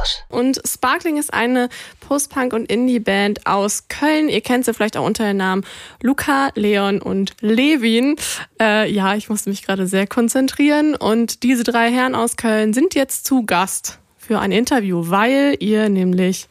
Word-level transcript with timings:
raus. 0.00 0.22
Und 0.28 0.60
Sparkling 0.64 1.18
ist 1.18 1.32
eine 1.32 1.68
Post-Punk- 2.00 2.52
und 2.52 2.70
Indie-Band 2.70 3.46
aus 3.46 3.88
Köln. 3.88 4.28
Ihr 4.28 4.40
kennt 4.40 4.64
sie 4.64 4.74
vielleicht 4.74 4.96
auch 4.96 5.04
unter 5.04 5.24
den 5.24 5.36
Namen 5.36 5.64
Luca, 6.02 6.50
Leon 6.54 7.00
und 7.00 7.34
Levin. 7.40 8.16
Äh, 8.60 8.90
ja, 8.90 9.14
ich 9.14 9.28
musste 9.28 9.50
mich 9.50 9.62
gerade 9.64 9.86
sehr 9.86 10.06
konzentrieren. 10.06 10.94
Und 10.94 11.42
diese 11.42 11.64
drei 11.64 11.90
Herren 11.90 12.14
aus 12.14 12.36
Köln 12.36 12.72
sind 12.72 12.94
jetzt 12.94 13.26
zu 13.26 13.44
Gast 13.44 13.98
für 14.18 14.38
ein 14.38 14.52
Interview, 14.52 15.04
weil 15.08 15.56
ihr 15.60 15.88
nämlich 15.88 16.48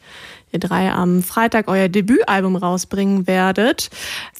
ihr 0.52 0.58
drei 0.58 0.90
am 0.90 1.22
Freitag 1.22 1.68
euer 1.68 1.88
Debütalbum 1.88 2.56
rausbringen 2.56 3.26
werdet, 3.26 3.90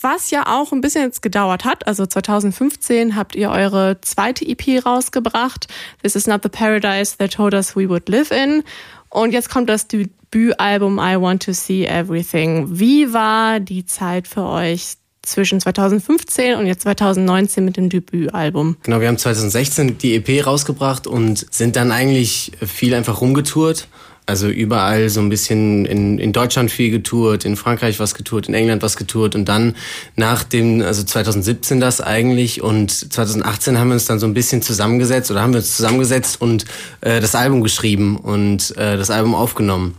was 0.00 0.30
ja 0.30 0.44
auch 0.46 0.72
ein 0.72 0.80
bisschen 0.80 1.04
jetzt 1.04 1.22
gedauert 1.22 1.64
hat. 1.64 1.86
Also 1.86 2.06
2015 2.06 3.16
habt 3.16 3.34
ihr 3.34 3.50
eure 3.50 4.00
zweite 4.00 4.44
EP 4.46 4.84
rausgebracht. 4.84 5.68
This 6.02 6.16
is 6.16 6.26
not 6.26 6.42
the 6.42 6.48
paradise 6.48 7.16
they 7.16 7.28
told 7.28 7.54
us 7.54 7.76
we 7.76 7.88
would 7.88 8.08
live 8.08 8.30
in. 8.30 8.62
Und 9.10 9.32
jetzt 9.32 9.50
kommt 9.50 9.68
das 9.68 9.88
Debütalbum 9.88 10.98
I 10.98 11.20
Want 11.20 11.44
to 11.44 11.52
See 11.52 11.84
Everything. 11.84 12.78
Wie 12.78 13.12
war 13.12 13.60
die 13.60 13.84
Zeit 13.84 14.28
für 14.28 14.44
euch 14.44 14.94
zwischen 15.22 15.60
2015 15.60 16.56
und 16.56 16.66
jetzt 16.66 16.82
2019 16.82 17.64
mit 17.64 17.76
dem 17.76 17.88
Debütalbum. 17.88 18.76
Genau, 18.82 19.00
wir 19.00 19.08
haben 19.08 19.18
2016 19.18 19.98
die 19.98 20.14
EP 20.16 20.46
rausgebracht 20.46 21.06
und 21.06 21.46
sind 21.52 21.76
dann 21.76 21.92
eigentlich 21.92 22.52
viel 22.66 22.94
einfach 22.94 23.20
rumgetourt. 23.20 23.86
Also 24.30 24.48
überall 24.48 25.08
so 25.08 25.20
ein 25.20 25.28
bisschen 25.28 25.84
in, 25.84 26.18
in 26.18 26.32
Deutschland 26.32 26.70
viel 26.70 26.90
getourt, 26.90 27.44
in 27.44 27.56
Frankreich 27.56 27.98
was 27.98 28.14
getourt, 28.14 28.48
in 28.48 28.54
England 28.54 28.82
was 28.82 28.96
getourt 28.96 29.34
und 29.34 29.48
dann 29.48 29.74
nach 30.16 30.44
dem, 30.44 30.80
also 30.82 31.02
2017 31.02 31.80
das 31.80 32.00
eigentlich 32.00 32.62
und 32.62 32.90
2018 32.90 33.76
haben 33.76 33.88
wir 33.88 33.94
uns 33.94 34.06
dann 34.06 34.20
so 34.20 34.26
ein 34.26 34.34
bisschen 34.34 34.62
zusammengesetzt 34.62 35.30
oder 35.30 35.42
haben 35.42 35.52
wir 35.52 35.58
uns 35.58 35.76
zusammengesetzt 35.76 36.40
und 36.40 36.64
äh, 37.00 37.20
das 37.20 37.34
Album 37.34 37.62
geschrieben 37.62 38.16
und 38.16 38.76
äh, 38.76 38.96
das 38.96 39.10
Album 39.10 39.34
aufgenommen. 39.34 39.96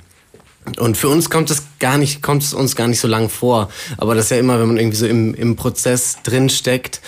Und 0.77 0.95
für 0.95 1.09
uns 1.09 1.29
kommt 1.29 1.49
es 1.51 1.63
gar 1.79 1.97
nicht, 1.97 2.21
kommt 2.21 2.43
es 2.43 2.53
uns 2.53 2.75
gar 2.75 2.87
nicht 2.87 2.99
so 2.99 3.07
lang 3.07 3.29
vor. 3.29 3.69
Aber 3.97 4.15
das 4.15 4.25
ist 4.25 4.31
ja 4.31 4.37
immer, 4.37 4.59
wenn 4.59 4.67
man 4.67 4.77
irgendwie 4.77 4.97
so 4.97 5.07
im, 5.07 5.33
im 5.33 5.55
Prozess 5.55 6.17
drin 6.23 6.49
steckt. 6.49 7.01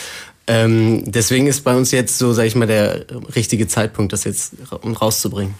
Ähm, 0.47 1.03
deswegen 1.05 1.47
ist 1.47 1.63
bei 1.63 1.75
uns 1.75 1.91
jetzt 1.91 2.17
so, 2.17 2.33
sag 2.33 2.45
ich 2.45 2.55
mal, 2.55 2.67
der 2.67 3.05
richtige 3.35 3.67
Zeitpunkt, 3.67 4.11
das 4.11 4.23
jetzt 4.23 4.55
rauszubringen. 4.99 5.55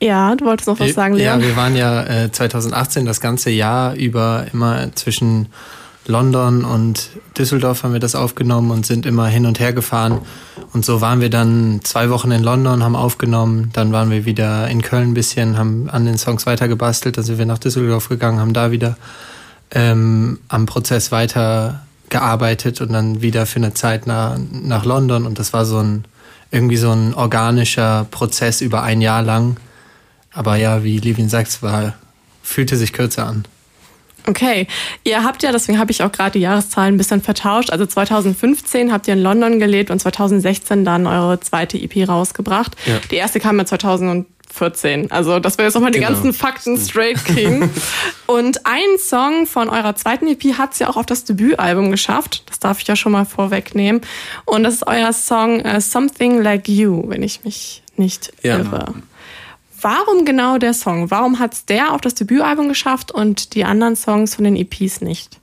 Ja, 0.00 0.34
du 0.36 0.44
wolltest 0.44 0.68
noch 0.68 0.78
was 0.78 0.92
sagen, 0.92 1.14
Leon. 1.14 1.40
Ja, 1.40 1.46
wir 1.46 1.56
waren 1.56 1.76
ja 1.76 2.04
äh, 2.04 2.32
2018 2.32 3.04
das 3.04 3.20
ganze 3.20 3.50
Jahr 3.50 3.94
über 3.94 4.46
immer 4.52 4.94
zwischen 4.94 5.46
London 6.06 6.64
und 6.64 7.10
Düsseldorf 7.36 7.82
haben 7.82 7.92
wir 7.92 8.00
das 8.00 8.14
aufgenommen 8.14 8.70
und 8.70 8.86
sind 8.86 9.04
immer 9.04 9.26
hin 9.26 9.44
und 9.44 9.60
her 9.60 9.74
gefahren. 9.74 10.20
Und 10.72 10.84
so 10.84 11.00
waren 11.00 11.20
wir 11.20 11.28
dann 11.28 11.80
zwei 11.82 12.08
Wochen 12.08 12.30
in 12.30 12.42
London, 12.42 12.82
haben 12.82 12.96
aufgenommen, 12.96 13.70
dann 13.74 13.92
waren 13.92 14.10
wir 14.10 14.24
wieder 14.24 14.68
in 14.68 14.80
Köln 14.80 15.10
ein 15.10 15.14
bisschen, 15.14 15.58
haben 15.58 15.90
an 15.90 16.06
den 16.06 16.16
Songs 16.16 16.46
weitergebastelt, 16.46 17.18
dann 17.18 17.24
sind 17.24 17.38
wir 17.38 17.44
nach 17.44 17.58
Düsseldorf 17.58 18.08
gegangen, 18.08 18.40
haben 18.40 18.54
da 18.54 18.70
wieder 18.70 18.96
ähm, 19.70 20.38
am 20.48 20.64
Prozess 20.64 21.12
weiter 21.12 21.82
gearbeitet 22.08 22.80
und 22.80 22.92
dann 22.92 23.20
wieder 23.20 23.44
für 23.44 23.56
eine 23.56 23.74
Zeit 23.74 24.06
nach, 24.06 24.38
nach 24.50 24.86
London. 24.86 25.26
Und 25.26 25.38
das 25.38 25.52
war 25.52 25.66
so 25.66 25.78
ein 25.78 26.04
irgendwie 26.50 26.78
so 26.78 26.90
ein 26.90 27.12
organischer 27.12 28.06
Prozess 28.10 28.62
über 28.62 28.82
ein 28.82 29.02
Jahr 29.02 29.22
lang. 29.22 29.58
Aber 30.32 30.56
ja, 30.56 30.84
wie 30.84 30.98
Levin 30.98 31.28
sagt, 31.28 31.48
es 31.48 31.62
war, 31.62 31.94
fühlte 32.42 32.76
sich 32.76 32.92
kürzer 32.92 33.26
an. 33.26 33.44
Okay, 34.28 34.66
ihr 35.04 35.24
habt 35.24 35.42
ja, 35.42 35.52
deswegen 35.52 35.78
habe 35.78 35.90
ich 35.90 36.02
auch 36.02 36.12
gerade 36.12 36.32
die 36.32 36.40
Jahreszahlen 36.40 36.94
ein 36.94 36.98
bisschen 36.98 37.22
vertauscht. 37.22 37.70
Also 37.70 37.86
2015 37.86 38.92
habt 38.92 39.08
ihr 39.08 39.14
in 39.14 39.22
London 39.22 39.58
gelebt 39.58 39.90
und 39.90 40.00
2016 40.00 40.84
dann 40.84 41.06
eure 41.06 41.40
zweite 41.40 41.78
EP 41.78 42.06
rausgebracht. 42.06 42.76
Ja. 42.84 42.98
Die 43.10 43.16
erste 43.16 43.40
kam 43.40 43.58
ja 43.58 43.64
2014. 43.64 45.10
Also, 45.10 45.38
dass 45.38 45.56
wir 45.56 45.64
jetzt 45.64 45.74
nochmal 45.74 45.92
die 45.92 46.00
genau. 46.00 46.12
ganzen 46.12 46.34
Fakten 46.34 46.76
straight 46.76 47.24
kriegen. 47.24 47.70
und 48.26 48.66
ein 48.66 48.98
Song 48.98 49.46
von 49.46 49.70
eurer 49.70 49.96
zweiten 49.96 50.26
EP 50.26 50.58
hat 50.58 50.74
es 50.74 50.78
ja 50.78 50.90
auch 50.90 50.98
auf 50.98 51.06
das 51.06 51.24
Debütalbum 51.24 51.90
geschafft. 51.90 52.42
Das 52.46 52.58
darf 52.58 52.80
ich 52.82 52.86
ja 52.86 52.96
schon 52.96 53.12
mal 53.12 53.24
vorwegnehmen. 53.24 54.02
Und 54.44 54.64
das 54.64 54.74
ist 54.74 54.86
euer 54.86 55.14
Song 55.14 55.64
uh, 55.64 55.80
Something 55.80 56.42
Like 56.42 56.68
You, 56.68 57.04
wenn 57.08 57.22
ich 57.22 57.44
mich 57.44 57.82
nicht 57.96 58.30
ja. 58.42 58.58
irre. 58.58 58.92
Warum 59.80 60.24
genau 60.24 60.58
der 60.58 60.74
Song? 60.74 61.10
Warum 61.10 61.38
hat 61.38 61.54
es 61.54 61.64
der 61.64 61.92
auf 61.92 62.00
das 62.00 62.14
Debütalbum 62.14 62.68
geschafft 62.68 63.12
und 63.12 63.54
die 63.54 63.64
anderen 63.64 63.96
Songs 63.96 64.34
von 64.34 64.44
den 64.44 64.56
EPs 64.56 65.00
nicht? 65.00 65.38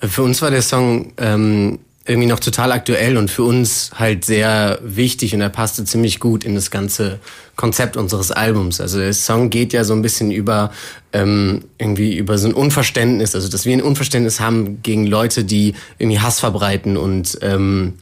Für 0.00 0.22
uns 0.22 0.42
war 0.42 0.50
der 0.50 0.62
Song 0.62 1.12
ähm, 1.16 1.78
irgendwie 2.04 2.28
noch 2.28 2.40
total 2.40 2.72
aktuell 2.72 3.16
und 3.16 3.30
für 3.30 3.44
uns 3.44 3.90
halt 3.94 4.24
sehr 4.24 4.80
wichtig 4.82 5.34
und 5.34 5.40
er 5.40 5.48
passte 5.48 5.84
ziemlich 5.84 6.18
gut 6.18 6.42
in 6.42 6.56
das 6.56 6.70
ganze 6.70 7.20
Konzept 7.54 7.96
unseres 7.96 8.32
Albums. 8.32 8.80
Also 8.80 8.98
der 8.98 9.12
Song 9.12 9.50
geht 9.50 9.72
ja 9.72 9.84
so 9.84 9.94
ein 9.94 10.02
bisschen 10.02 10.32
über 10.32 10.72
ähm, 11.12 11.64
irgendwie 11.78 12.16
über 12.16 12.38
so 12.38 12.48
ein 12.48 12.54
Unverständnis, 12.54 13.34
also 13.36 13.48
dass 13.48 13.64
wir 13.64 13.72
ein 13.72 13.82
Unverständnis 13.82 14.40
haben 14.40 14.82
gegen 14.82 15.06
Leute, 15.06 15.44
die 15.44 15.74
irgendwie 15.98 16.18
Hass 16.18 16.40
verbreiten 16.40 16.96
und 16.96 17.38
ähm, 17.42 17.94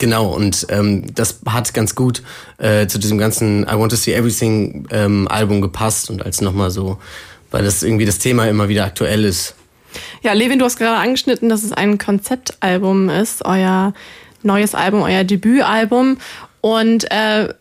Genau, 0.00 0.28
und 0.28 0.66
ähm, 0.70 1.14
das 1.14 1.40
hat 1.46 1.74
ganz 1.74 1.94
gut 1.94 2.22
äh, 2.56 2.86
zu 2.86 2.98
diesem 2.98 3.18
ganzen 3.18 3.64
I 3.64 3.78
Want 3.78 3.92
to 3.92 3.96
See 3.96 4.14
Everything 4.14 4.88
ähm, 4.90 5.28
Album 5.28 5.60
gepasst 5.60 6.08
und 6.08 6.24
als 6.24 6.40
nochmal 6.40 6.70
so, 6.70 6.98
weil 7.50 7.64
das 7.64 7.82
irgendwie 7.82 8.06
das 8.06 8.18
Thema 8.18 8.48
immer 8.48 8.70
wieder 8.70 8.86
aktuell 8.86 9.26
ist. 9.26 9.54
Ja, 10.22 10.32
Levin, 10.32 10.58
du 10.58 10.64
hast 10.64 10.78
gerade 10.78 10.96
angeschnitten, 10.96 11.50
dass 11.50 11.62
es 11.62 11.72
ein 11.72 11.98
Konzeptalbum 11.98 13.10
ist, 13.10 13.44
euer 13.44 13.92
neues 14.42 14.74
Album, 14.74 15.02
euer 15.02 15.22
Debütalbum. 15.22 16.16
Und 16.62 17.10
äh, 17.10 17.52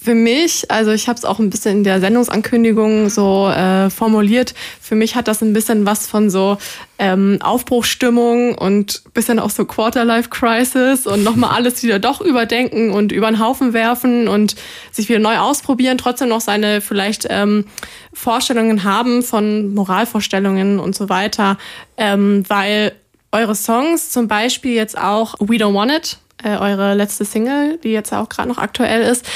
für 0.00 0.14
mich, 0.14 0.70
also 0.70 0.92
ich 0.92 1.08
habe 1.08 1.18
es 1.18 1.24
auch 1.24 1.38
ein 1.38 1.50
bisschen 1.50 1.78
in 1.78 1.84
der 1.84 2.00
Sendungsankündigung 2.00 3.10
so 3.10 3.48
äh, 3.48 3.90
formuliert, 3.90 4.54
für 4.80 4.94
mich 4.94 5.16
hat 5.16 5.28
das 5.28 5.42
ein 5.42 5.52
bisschen 5.52 5.86
was 5.86 6.06
von 6.06 6.30
so 6.30 6.56
ähm, 6.98 7.38
Aufbruchstimmung 7.42 8.56
und 8.56 9.02
bisschen 9.12 9.38
auch 9.38 9.50
so 9.50 9.64
Quarterlife-Crisis 9.64 11.06
und 11.06 11.24
nochmal 11.24 11.50
alles 11.50 11.82
wieder 11.82 11.98
doch 11.98 12.20
überdenken 12.20 12.90
und 12.90 13.12
über 13.12 13.28
den 13.28 13.40
Haufen 13.40 13.72
werfen 13.72 14.28
und 14.28 14.54
sich 14.92 15.08
wieder 15.08 15.18
neu 15.18 15.38
ausprobieren, 15.38 15.98
trotzdem 15.98 16.28
noch 16.28 16.40
seine 16.40 16.80
vielleicht 16.80 17.26
ähm, 17.28 17.64
Vorstellungen 18.12 18.84
haben 18.84 19.22
von 19.22 19.74
Moralvorstellungen 19.74 20.78
und 20.78 20.94
so 20.94 21.08
weiter, 21.08 21.58
ähm, 21.96 22.44
weil 22.48 22.92
eure 23.32 23.54
Songs 23.54 24.10
zum 24.10 24.28
Beispiel 24.28 24.74
jetzt 24.74 24.96
auch 24.96 25.34
We 25.40 25.56
Don't 25.56 25.74
Want 25.74 25.92
It 25.92 26.18
äh, 26.42 26.56
eure 26.56 26.94
letzte 26.94 27.24
Single, 27.24 27.78
die 27.82 27.90
jetzt 27.90 28.12
auch 28.12 28.28
gerade 28.28 28.48
noch 28.48 28.58
aktuell 28.58 29.02
ist, 29.02 29.26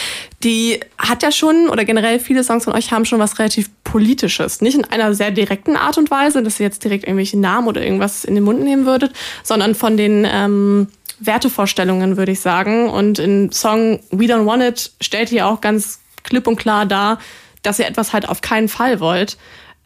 die 0.44 0.80
hat 0.98 1.22
ja 1.22 1.32
schon, 1.32 1.68
oder 1.68 1.84
generell 1.84 2.20
viele 2.20 2.44
Songs 2.44 2.64
von 2.64 2.74
euch 2.74 2.92
haben 2.92 3.04
schon 3.04 3.18
was 3.18 3.38
relativ 3.38 3.70
Politisches. 3.84 4.60
Nicht 4.60 4.78
in 4.78 4.84
einer 4.84 5.14
sehr 5.14 5.30
direkten 5.30 5.76
Art 5.76 5.98
und 5.98 6.10
Weise, 6.10 6.42
dass 6.42 6.58
ihr 6.58 6.66
jetzt 6.66 6.82
direkt 6.84 7.04
irgendwelche 7.04 7.38
Namen 7.38 7.68
oder 7.68 7.82
irgendwas 7.82 8.24
in 8.24 8.34
den 8.34 8.44
Mund 8.44 8.62
nehmen 8.62 8.86
würdet, 8.86 9.12
sondern 9.42 9.74
von 9.74 9.96
den 9.96 10.26
ähm, 10.30 10.88
Wertevorstellungen, 11.18 12.16
würde 12.16 12.32
ich 12.32 12.40
sagen. 12.40 12.88
Und 12.88 13.18
im 13.18 13.52
Song 13.52 14.00
We 14.10 14.24
Don't 14.24 14.46
Want 14.46 14.62
It 14.62 14.92
stellt 15.00 15.30
ihr 15.32 15.46
auch 15.46 15.60
ganz 15.60 16.00
klipp 16.22 16.46
und 16.46 16.56
klar 16.56 16.86
dar, 16.86 17.18
dass 17.62 17.78
ihr 17.78 17.86
etwas 17.86 18.12
halt 18.12 18.28
auf 18.28 18.40
keinen 18.40 18.68
Fall 18.68 19.00
wollt. 19.00 19.36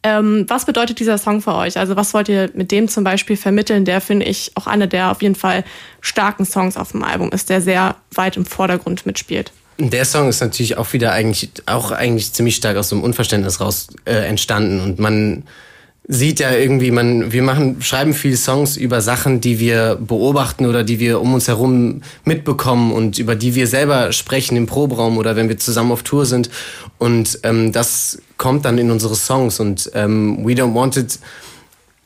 Ähm, 0.07 0.45
was 0.47 0.65
bedeutet 0.65 1.01
dieser 1.01 1.19
Song 1.19 1.43
für 1.43 1.53
euch? 1.53 1.77
Also 1.77 1.97
was 1.97 2.15
wollt 2.15 2.29
ihr 2.29 2.49
mit 2.55 2.71
dem 2.71 2.87
zum 2.87 3.03
Beispiel 3.03 3.37
vermitteln? 3.37 3.85
Der 3.85 4.01
finde 4.01 4.25
ich 4.27 4.53
auch 4.55 4.69
einer 4.69 4.87
der 4.87 5.11
auf 5.11 5.21
jeden 5.21 5.35
Fall 5.35 5.65
starken 6.01 6.45
Songs 6.45 6.77
auf 6.77 6.93
dem 6.93 7.03
Album 7.03 7.33
ist, 7.33 7.51
der 7.51 7.61
sehr 7.61 7.97
weit 8.13 8.37
im 8.37 8.47
Vordergrund 8.47 9.05
mitspielt. 9.05 9.51
Der 9.79 10.05
Song 10.05 10.29
ist 10.29 10.41
natürlich 10.41 10.77
auch 10.77 10.93
wieder 10.93 11.11
eigentlich 11.11 11.51
auch 11.67 11.91
eigentlich 11.91 12.33
ziemlich 12.33 12.55
stark 12.55 12.77
aus 12.77 12.91
so 12.91 12.95
einem 12.95 13.03
Unverständnis 13.03 13.61
raus 13.61 13.89
äh, 14.05 14.29
entstanden 14.29 14.81
und 14.81 15.01
man 15.01 15.43
sieht 16.09 16.39
ja 16.39 16.53
irgendwie, 16.53 16.91
man, 16.93 17.33
wir 17.33 17.43
machen, 17.43 17.83
schreiben 17.83 18.15
viele 18.15 18.37
Songs 18.37 18.77
über 18.77 19.01
Sachen, 19.01 19.41
die 19.41 19.59
wir 19.59 19.97
beobachten 19.97 20.67
oder 20.67 20.85
die 20.85 21.01
wir 21.01 21.21
um 21.21 21.35
uns 21.35 21.49
herum 21.49 22.03
mitbekommen 22.25 22.93
und 22.93 23.19
über 23.19 23.35
die 23.35 23.55
wir 23.57 23.67
selber 23.67 24.13
sprechen 24.13 24.57
im 24.57 24.67
Proberaum 24.67 25.19
oder 25.19 25.35
wenn 25.35 25.49
wir 25.49 25.59
zusammen 25.59 25.91
auf 25.91 26.05
Tour 26.05 26.25
sind. 26.25 26.49
Und 26.99 27.41
ähm, 27.43 27.73
das 27.73 28.23
kommt 28.37 28.65
dann 28.65 28.79
in 28.79 28.91
unsere 28.91 29.17
Songs 29.17 29.59
und 29.59 29.91
ähm, 29.95 30.47
We 30.47 30.53
Don't 30.53 30.75
Want 30.75 30.97
It 30.97 31.19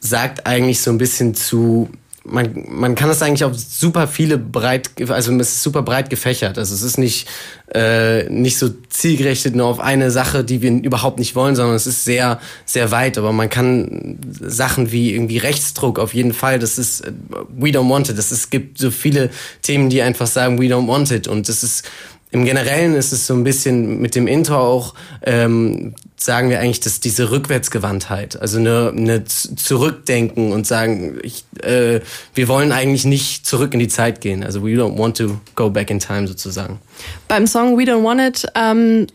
sagt 0.00 0.46
eigentlich 0.46 0.80
so 0.80 0.90
ein 0.90 0.98
bisschen 0.98 1.34
zu 1.34 1.90
man, 2.24 2.66
man 2.68 2.94
kann 2.94 3.08
das 3.08 3.22
eigentlich 3.22 3.44
auf 3.44 3.58
super 3.58 4.06
viele 4.06 4.36
breit, 4.36 4.90
also 5.08 5.32
es 5.36 5.52
ist 5.52 5.62
super 5.62 5.82
breit 5.82 6.10
gefächert. 6.10 6.58
Also 6.58 6.74
es 6.74 6.82
ist 6.82 6.98
nicht, 6.98 7.26
äh, 7.74 8.28
nicht 8.28 8.58
so 8.58 8.68
zielgerichtet 8.88 9.56
nur 9.56 9.66
auf 9.66 9.80
eine 9.80 10.10
Sache, 10.10 10.44
die 10.44 10.60
wir 10.60 10.70
überhaupt 10.70 11.18
nicht 11.18 11.34
wollen, 11.34 11.56
sondern 11.56 11.76
es 11.76 11.86
ist 11.86 12.04
sehr, 12.04 12.38
sehr 12.66 12.90
weit. 12.90 13.16
Aber 13.16 13.32
man 13.32 13.48
kann 13.48 14.18
Sachen 14.40 14.92
wie 14.92 15.14
irgendwie 15.14 15.38
Rechtsdruck 15.38 15.98
auf 15.98 16.12
jeden 16.12 16.34
Fall, 16.34 16.58
das 16.58 16.78
ist 16.78 17.00
äh, 17.02 17.12
we 17.56 17.70
don't 17.70 17.88
want 17.88 18.08
it. 18.10 18.18
Das 18.18 18.32
ist, 18.32 18.38
es 18.40 18.50
gibt 18.50 18.78
so 18.78 18.90
viele 18.90 19.30
Themen, 19.62 19.88
die 19.88 20.02
einfach 20.02 20.26
sagen, 20.26 20.60
we 20.60 20.66
don't 20.66 20.86
want 20.86 21.10
it. 21.10 21.26
Und 21.26 21.48
das 21.48 21.62
ist 21.62 21.84
im 22.32 22.44
Generellen 22.44 22.94
ist 22.94 23.12
es 23.12 23.26
so 23.26 23.34
ein 23.34 23.42
bisschen 23.42 24.00
mit 24.00 24.14
dem 24.14 24.26
Intro 24.26 24.56
auch, 24.56 24.94
ähm, 25.22 25.94
sagen 26.16 26.48
wir 26.50 26.60
eigentlich, 26.60 26.80
dass 26.80 27.00
diese 27.00 27.30
Rückwärtsgewandtheit, 27.30 28.40
also 28.40 28.58
eine, 28.58 28.92
eine 28.96 29.24
Zurückdenken 29.24 30.52
und 30.52 30.66
sagen, 30.66 31.18
ich, 31.22 31.44
äh, 31.62 32.00
wir 32.34 32.48
wollen 32.48 32.72
eigentlich 32.72 33.04
nicht 33.04 33.46
zurück 33.46 33.74
in 33.74 33.80
die 33.80 33.88
Zeit 33.88 34.20
gehen. 34.20 34.44
Also 34.44 34.62
we 34.62 34.70
don't 34.70 34.96
want 34.96 35.16
to 35.16 35.40
go 35.56 35.70
back 35.70 35.90
in 35.90 35.98
time 35.98 36.28
sozusagen. 36.28 36.78
Beim 37.26 37.46
Song 37.46 37.76
We 37.76 37.82
Don't 37.82 38.04
Want 38.04 38.20
It 38.20 38.46
ähm, 38.54 39.06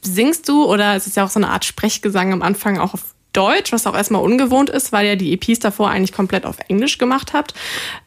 singst 0.00 0.48
du 0.48 0.64
oder 0.64 0.96
es 0.96 1.06
ist 1.06 1.16
ja 1.16 1.24
auch 1.24 1.30
so 1.30 1.38
eine 1.38 1.50
Art 1.50 1.64
Sprechgesang 1.64 2.32
am 2.32 2.40
Anfang 2.40 2.78
auch 2.78 2.94
auf 2.94 3.02
Deutsch, 3.32 3.72
was 3.72 3.86
auch 3.86 3.94
erstmal 3.94 4.22
ungewohnt 4.22 4.70
ist, 4.70 4.92
weil 4.92 5.06
ihr 5.06 5.16
die 5.16 5.34
EPs 5.34 5.58
davor 5.58 5.90
eigentlich 5.90 6.12
komplett 6.12 6.46
auf 6.46 6.56
Englisch 6.68 6.96
gemacht 6.96 7.34
habt. 7.34 7.52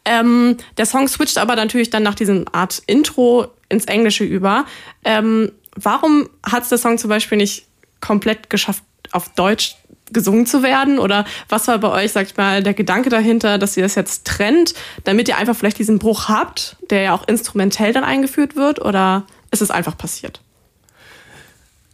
Ähm, 0.04 0.56
der 0.76 0.86
Song 0.86 1.06
switcht 1.06 1.38
aber 1.38 1.54
natürlich 1.54 1.90
dann 1.90 2.02
nach 2.02 2.16
diesem 2.16 2.46
Art 2.50 2.82
Intro 2.86 3.48
ins 3.70 3.86
Englische 3.86 4.24
über. 4.24 4.66
Ähm, 5.04 5.52
warum 5.74 6.28
hat 6.44 6.64
es 6.64 6.68
der 6.68 6.78
Song 6.78 6.98
zum 6.98 7.08
Beispiel 7.08 7.38
nicht 7.38 7.66
komplett 8.00 8.50
geschafft, 8.50 8.82
auf 9.12 9.30
Deutsch 9.30 9.76
gesungen 10.12 10.44
zu 10.44 10.62
werden? 10.62 10.98
Oder 10.98 11.24
was 11.48 11.68
war 11.68 11.78
bei 11.78 12.04
euch, 12.04 12.12
sag 12.12 12.26
ich 12.26 12.36
mal, 12.36 12.62
der 12.62 12.74
Gedanke 12.74 13.08
dahinter, 13.08 13.58
dass 13.58 13.76
ihr 13.76 13.82
das 13.82 13.94
jetzt 13.94 14.26
trennt, 14.26 14.74
damit 15.04 15.28
ihr 15.28 15.38
einfach 15.38 15.56
vielleicht 15.56 15.78
diesen 15.78 15.98
Bruch 15.98 16.28
habt, 16.28 16.76
der 16.90 17.02
ja 17.02 17.14
auch 17.14 17.26
instrumentell 17.26 17.92
dann 17.92 18.04
eingeführt 18.04 18.56
wird? 18.56 18.80
Oder 18.84 19.24
ist 19.50 19.62
es 19.62 19.70
einfach 19.70 19.96
passiert? 19.96 20.40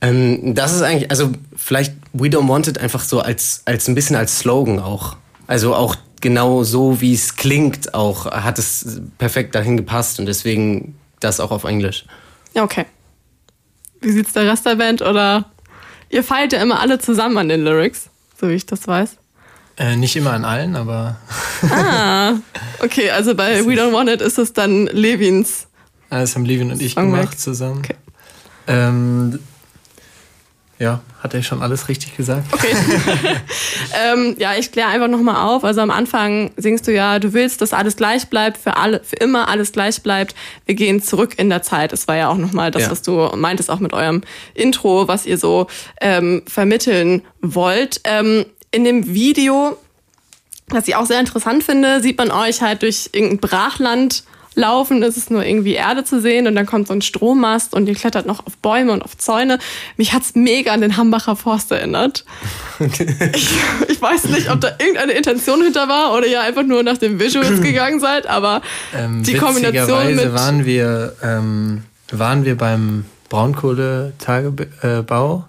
Ähm, 0.01 0.55
das 0.55 0.75
ist 0.75 0.83
eigentlich, 0.83 1.11
also 1.11 1.33
vielleicht 1.57 1.95
We 2.13 2.29
Don't 2.29 2.49
Want 2.49 2.67
It 2.69 2.79
einfach 2.79 3.03
so 3.03 3.21
als, 3.21 3.63
als 3.65 3.89
ein 3.89 3.95
bisschen 3.95 4.17
als 4.17 4.39
Slogan 4.39 4.79
auch. 4.79 5.17
Also 5.47 5.75
auch 5.75 5.97
genau 6.21 6.65
so, 6.65 7.01
wie 7.01 7.15
es 7.15 7.37
klingt, 7.37 7.95
auch 7.95 8.27
hat 8.27 8.59
es 8.59 9.01
perfekt 9.19 9.55
dahin 9.55 9.77
gepasst 9.77 10.19
und 10.19 10.27
deswegen 10.27 10.97
das 11.21 11.41
auch 11.41 11.51
auf 11.51 11.65
Englisch. 11.65 12.05
Ja, 12.55 12.63
okay. 12.63 12.87
Wie 14.01 14.13
sieht's 14.13 14.33
der 14.33 14.51
Rest 14.51 14.67
der 14.67 14.77
Band 14.77 15.03
oder 15.03 15.47
ihr 16.11 16.23
feilt 16.23 16.53
ja 16.53 16.63
immer 16.63 16.81
alle 16.81 16.99
zusammen 16.99 17.39
an 17.39 17.49
den 17.49 17.65
Lyrics, 17.65 18.09
so 18.41 18.49
wie 18.49 18.55
ich 18.55 18.67
das 18.67 18.87
weiß. 18.87 19.17
Äh, 19.79 19.97
nicht 19.97 20.17
immer 20.17 20.33
an 20.33 20.45
allen, 20.45 20.75
aber. 20.75 21.17
ah, 21.71 22.35
okay, 22.81 23.11
also 23.11 23.35
bei 23.35 23.65
We 23.67 23.73
Don't 23.73 23.93
Want 23.93 24.09
It 24.09 24.23
ist 24.23 24.39
es 24.39 24.53
dann 24.53 24.87
Levins. 24.87 25.67
Das 26.09 26.35
haben 26.35 26.45
Levin 26.45 26.71
und 26.71 26.81
ich 26.81 26.95
gemacht 26.95 27.39
zusammen. 27.39 27.79
Okay. 27.79 27.97
Ähm, 28.69 29.39
ja, 30.79 31.01
hat 31.23 31.33
er 31.33 31.43
schon 31.43 31.63
alles 31.63 31.89
richtig 31.89 32.17
gesagt? 32.17 32.53
Okay. 32.53 32.75
ähm, 34.05 34.37
ja, 34.39 34.55
ich 34.59 34.73
kläre 34.73 34.89
einfach 34.89 35.09
nochmal 35.09 35.37
auf. 35.37 35.65
Also 35.65 35.81
am 35.81 35.91
Anfang 35.91 36.51
singst 36.57 36.87
du 36.87 36.93
ja, 36.93 37.19
du 37.19 37.33
willst, 37.33 37.63
dass 37.63 37.73
alles 37.73 37.97
gleich 37.97 38.29
bleibt, 38.29 38.59
für 38.59 38.77
alle, 38.77 39.01
für 39.03 39.17
immer 39.17 39.49
alles 39.49 39.73
gleich 39.73 40.03
bleibt. 40.03 40.35
Wir 40.67 40.75
gehen 40.75 41.01
zurück 41.03 41.35
in 41.39 41.49
der 41.49 41.63
Zeit. 41.63 41.93
Das 41.93 42.07
war 42.09 42.17
ja 42.17 42.29
auch 42.29 42.37
nochmal 42.37 42.71
das, 42.71 42.83
ja. 42.83 42.91
was 42.91 43.01
du 43.01 43.31
meintest, 43.37 43.71
auch 43.71 43.81
mit 43.81 43.95
eurem 43.95 44.23
Intro, 44.53 45.09
was 45.09 45.25
ihr 45.25 45.39
so 45.39 45.67
ähm, 46.03 46.43
vermitteln 46.47 47.23
wollt. 47.41 48.03
Ähm, 48.05 48.45
in 48.71 48.85
dem 48.85 49.07
Video, 49.07 49.79
was 50.69 50.87
ich 50.89 50.95
auch 50.95 51.07
sehr 51.07 51.21
interessant 51.21 51.65
finde, 51.65 52.03
sieht 52.03 52.19
man 52.19 52.31
euch 52.31 52.61
halt 52.61 52.83
durch 52.83 53.09
irgendein 53.13 53.39
Brachland 53.39 54.25
laufen, 54.57 55.03
ist 55.03 55.17
es 55.17 55.31
nur 55.31 55.45
irgendwie 55.45 55.75
Erde 55.75 56.05
zu 56.05 56.21
sehen 56.21 56.47
und 56.47 56.55
dann 56.55 56.67
kommt 56.67 56.89
so 56.89 56.95
ein 56.95 57.03
Strommast 57.03 57.75
und 57.75 57.87
ihr 57.87 57.95
klettert 57.95 58.27
noch 58.27 58.47
auf 58.47 58.57
Bäume 58.57 58.93
und 58.93 59.03
auf 59.03 59.17
Zäune. 59.17 59.59
Mich 59.97 60.13
hat's 60.13 60.35
mega 60.35 60.73
an 60.73 60.81
den 60.81 60.97
Hambacher 60.97 61.37
Forst 61.37 61.71
erinnert. 61.71 62.25
ich, 62.81 63.51
ich, 63.89 64.03
weiß 64.03 64.25
nicht, 64.25 64.51
ob 64.51 64.61
da 64.61 64.71
irgendeine 64.79 65.13
Intention 65.13 65.63
hinter 65.63 65.89
war 65.89 66.15
oder 66.15 66.27
ihr 66.27 66.41
einfach 66.41 66.65
nur 66.65 66.83
nach 66.83 66.99
den 66.99 67.21
Visuals 67.21 67.61
gegangen 67.63 68.01
seid, 68.01 68.27
aber 68.27 68.63
ähm, 68.97 69.23
die 69.23 69.35
Kombination 69.35 70.17
mit... 70.17 70.33
waren 70.33 70.65
wir, 70.65 71.15
ähm, 71.23 71.85
waren 72.11 72.45
wir 72.45 72.57
beim 72.57 73.05
Braunkohletagebau. 73.29 75.45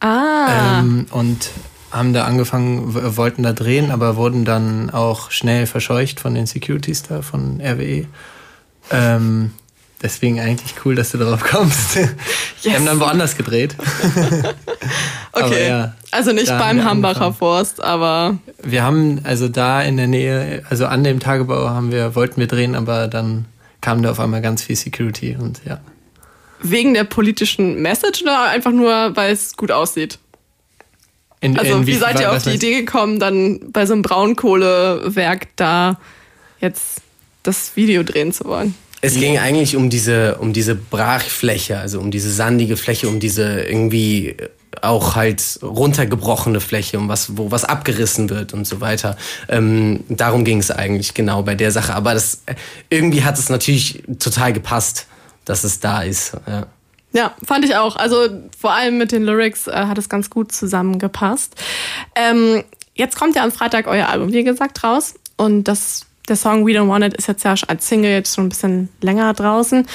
Ah. 0.00 0.80
Ähm, 0.80 1.06
und 1.10 1.50
haben 1.92 2.12
da 2.12 2.24
angefangen, 2.24 3.16
wollten 3.16 3.42
da 3.42 3.52
drehen, 3.52 3.90
aber 3.90 4.16
wurden 4.16 4.44
dann 4.44 4.90
auch 4.90 5.30
schnell 5.30 5.66
verscheucht 5.66 6.20
von 6.20 6.34
den 6.34 6.46
Securities 6.46 7.02
da 7.02 7.22
von 7.22 7.60
RWE. 7.60 8.06
Ähm, 8.90 9.52
deswegen 10.02 10.40
eigentlich 10.40 10.74
cool, 10.84 10.94
dass 10.94 11.12
du 11.12 11.18
darauf 11.18 11.44
kommst. 11.44 11.96
Yes. 11.96 12.10
Wir 12.62 12.74
haben 12.74 12.86
dann 12.86 13.00
woanders 13.00 13.36
gedreht. 13.36 13.76
okay. 15.32 15.68
Ja, 15.68 15.94
also 16.10 16.32
nicht 16.32 16.48
beim 16.48 16.84
Hambacher 16.84 17.32
Forst, 17.32 17.82
aber. 17.82 18.38
Wir 18.62 18.82
haben 18.82 19.20
also 19.24 19.48
da 19.48 19.82
in 19.82 19.96
der 19.96 20.06
Nähe, 20.06 20.62
also 20.68 20.86
an 20.86 21.04
dem 21.04 21.20
Tagebau 21.20 21.68
haben 21.70 21.90
wir, 21.92 22.14
wollten 22.14 22.40
wir 22.40 22.46
drehen, 22.46 22.74
aber 22.74 23.08
dann 23.08 23.46
kam 23.80 24.02
da 24.02 24.10
auf 24.10 24.20
einmal 24.20 24.42
ganz 24.42 24.62
viel 24.62 24.76
Security 24.76 25.36
und 25.38 25.60
ja. 25.64 25.80
Wegen 26.60 26.94
der 26.94 27.04
politischen 27.04 27.82
Message 27.82 28.22
oder 28.22 28.44
einfach 28.44 28.70
nur, 28.70 29.16
weil 29.16 29.32
es 29.32 29.56
gut 29.56 29.72
aussieht? 29.72 30.18
In, 31.40 31.58
also 31.58 31.74
in 31.74 31.86
wie, 31.86 31.94
wie 31.94 31.96
seid 31.96 32.20
ihr 32.20 32.30
auf 32.30 32.44
die 32.44 32.50
Idee 32.50 32.80
gekommen, 32.80 33.18
dann 33.18 33.72
bei 33.72 33.84
so 33.84 33.94
einem 33.94 34.02
Braunkohlewerk 34.02 35.48
da 35.56 35.98
jetzt 36.60 37.02
das 37.42 37.76
Video 37.76 38.02
drehen 38.02 38.32
zu 38.32 38.44
wollen? 38.44 38.74
Es 39.04 39.14
ging 39.14 39.36
eigentlich 39.36 39.74
um 39.74 39.90
diese, 39.90 40.36
um 40.36 40.52
diese 40.52 40.76
Brachfläche, 40.76 41.78
also 41.78 41.98
um 41.98 42.12
diese 42.12 42.30
sandige 42.30 42.76
Fläche, 42.76 43.08
um 43.08 43.18
diese 43.18 43.62
irgendwie 43.62 44.36
auch 44.80 45.16
halt 45.16 45.58
runtergebrochene 45.60 46.60
Fläche, 46.60 46.98
um 46.98 47.08
was, 47.08 47.36
wo 47.36 47.50
was 47.50 47.64
abgerissen 47.64 48.30
wird 48.30 48.54
und 48.54 48.66
so 48.66 48.80
weiter. 48.80 49.16
Ähm, 49.48 50.04
darum 50.08 50.44
ging 50.44 50.58
es 50.58 50.70
eigentlich 50.70 51.14
genau 51.14 51.42
bei 51.42 51.54
der 51.56 51.72
Sache. 51.72 51.94
Aber 51.94 52.14
das 52.14 52.42
irgendwie 52.90 53.24
hat 53.24 53.38
es 53.38 53.48
natürlich 53.48 54.02
total 54.18 54.52
gepasst, 54.52 55.06
dass 55.44 55.64
es 55.64 55.80
da 55.80 56.02
ist. 56.02 56.34
Ja. 56.46 56.66
Ja, 57.14 57.34
fand 57.44 57.64
ich 57.64 57.76
auch. 57.76 57.96
Also 57.96 58.28
vor 58.58 58.72
allem 58.72 58.96
mit 58.96 59.12
den 59.12 59.22
Lyrics 59.22 59.66
äh, 59.66 59.72
hat 59.72 59.98
es 59.98 60.08
ganz 60.08 60.30
gut 60.30 60.50
zusammengepasst. 60.50 61.54
Ähm, 62.14 62.64
jetzt 62.94 63.18
kommt 63.18 63.36
ja 63.36 63.44
am 63.44 63.52
Freitag 63.52 63.86
euer 63.86 64.08
Album, 64.08 64.32
wie 64.32 64.44
gesagt, 64.44 64.82
raus. 64.82 65.14
Und 65.36 65.64
das 65.64 66.06
der 66.28 66.36
Song 66.36 66.66
We 66.66 66.72
Don't 66.72 66.88
Want 66.88 67.04
It 67.04 67.14
ist 67.14 67.28
jetzt 67.28 67.44
ja 67.44 67.54
als 67.66 67.88
Single 67.88 68.10
jetzt 68.10 68.34
schon 68.34 68.46
ein 68.46 68.48
bisschen 68.48 68.88
länger 69.00 69.32
draußen. 69.32 69.86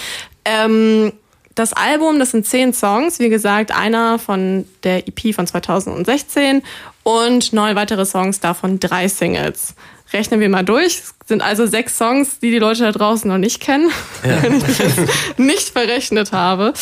Ähm, 0.45 1.13
das 1.56 1.74
Album, 1.74 2.19
das 2.19 2.31
sind 2.31 2.45
zehn 2.45 2.71
Songs, 2.71 3.19
wie 3.19 3.29
gesagt, 3.29 3.71
einer 3.71 4.19
von 4.19 4.65
der 4.83 5.07
EP 5.07 5.33
von 5.33 5.47
2016 5.47 6.62
und 7.03 7.51
neun 7.51 7.75
weitere 7.75 8.06
Songs, 8.06 8.39
davon 8.39 8.79
drei 8.79 9.07
Singles. 9.07 9.74
Rechnen 10.13 10.39
wir 10.39 10.50
mal 10.50 10.63
durch. 10.63 11.00
Es 11.00 11.15
sind 11.25 11.41
also 11.41 11.65
sechs 11.65 11.97
Songs, 11.97 12.39
die 12.39 12.51
die 12.51 12.59
Leute 12.59 12.83
da 12.83 12.91
draußen 12.91 13.29
noch 13.29 13.39
nicht 13.39 13.59
kennen, 13.59 13.89
ja. 14.24 14.41
wenn 14.44 14.57
ich 14.57 14.77
das 14.77 15.38
nicht 15.38 15.69
verrechnet 15.69 16.31
habe. 16.31 16.74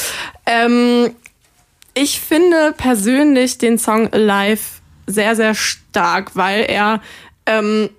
Ähm, 0.46 1.16
ich 1.94 2.20
finde 2.20 2.74
persönlich 2.76 3.58
den 3.58 3.80
Song 3.80 4.12
Alive 4.12 4.62
sehr, 5.08 5.36
sehr 5.36 5.56
stark, 5.56 6.36
weil 6.36 6.66
er 6.66 7.02
ähm, 7.46 7.90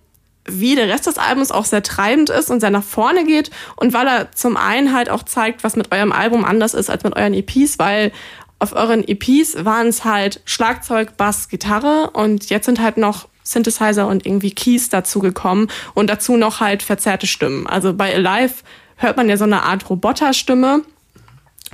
wie 0.49 0.75
der 0.75 0.89
Rest 0.89 1.07
des 1.07 1.19
Albums 1.19 1.51
auch 1.51 1.65
sehr 1.65 1.83
treibend 1.83 2.31
ist 2.31 2.51
und 2.51 2.61
sehr 2.61 2.71
nach 2.71 2.83
vorne 2.83 3.25
geht 3.25 3.51
und 3.77 3.93
weil 3.93 4.07
er 4.07 4.33
zum 4.33 4.57
einen 4.57 4.93
halt 4.93 5.11
auch 5.11 5.23
zeigt, 5.23 5.65
was 5.65 5.77
mit 5.77 5.93
eurem 5.93 6.13
Album 6.13 6.45
anders 6.45 6.75
ist 6.75 6.91
als 6.91 7.05
mit 7.05 7.17
euren 7.17 7.35
EPs, 7.35 7.79
weil 7.79 8.13
auf 8.59 8.73
euren 8.73 9.07
EPs 9.07 9.65
waren 9.65 9.89
es 9.89 10.05
halt 10.05 10.41
Schlagzeug, 10.45 11.17
Bass, 11.17 11.49
Gitarre 11.49 12.11
und 12.13 12.49
jetzt 12.49 12.67
sind 12.67 12.81
halt 12.81 12.97
noch 12.97 13.29
Synthesizer 13.43 14.09
und 14.09 14.27
irgendwie 14.27 14.51
Keys 14.51 14.89
dazu 14.89 15.21
gekommen 15.21 15.69
und 15.95 16.09
dazu 16.09 16.37
noch 16.37 16.61
halt 16.61 16.83
verzerrte 16.83 17.27
Stimmen. 17.27 17.67
Also 17.67 17.95
bei 17.95 18.15
Alive 18.15 18.55
hört 18.97 19.17
man 19.17 19.29
ja 19.29 19.37
so 19.37 19.45
eine 19.45 19.63
Art 19.63 19.89
Roboterstimme, 19.89 20.83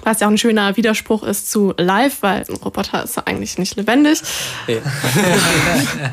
was 0.05 0.21
ja 0.21 0.27
auch 0.27 0.31
ein 0.31 0.39
schöner 0.39 0.77
Widerspruch 0.77 1.23
ist 1.23 1.51
zu 1.51 1.73
Live, 1.79 2.19
weil 2.21 2.45
ein 2.49 2.57
Roboter 2.57 3.05
ist 3.05 3.17
ja 3.17 3.23
eigentlich 3.27 3.59
nicht 3.59 3.77
lebendig. 3.77 4.21
Ja. 4.67 4.77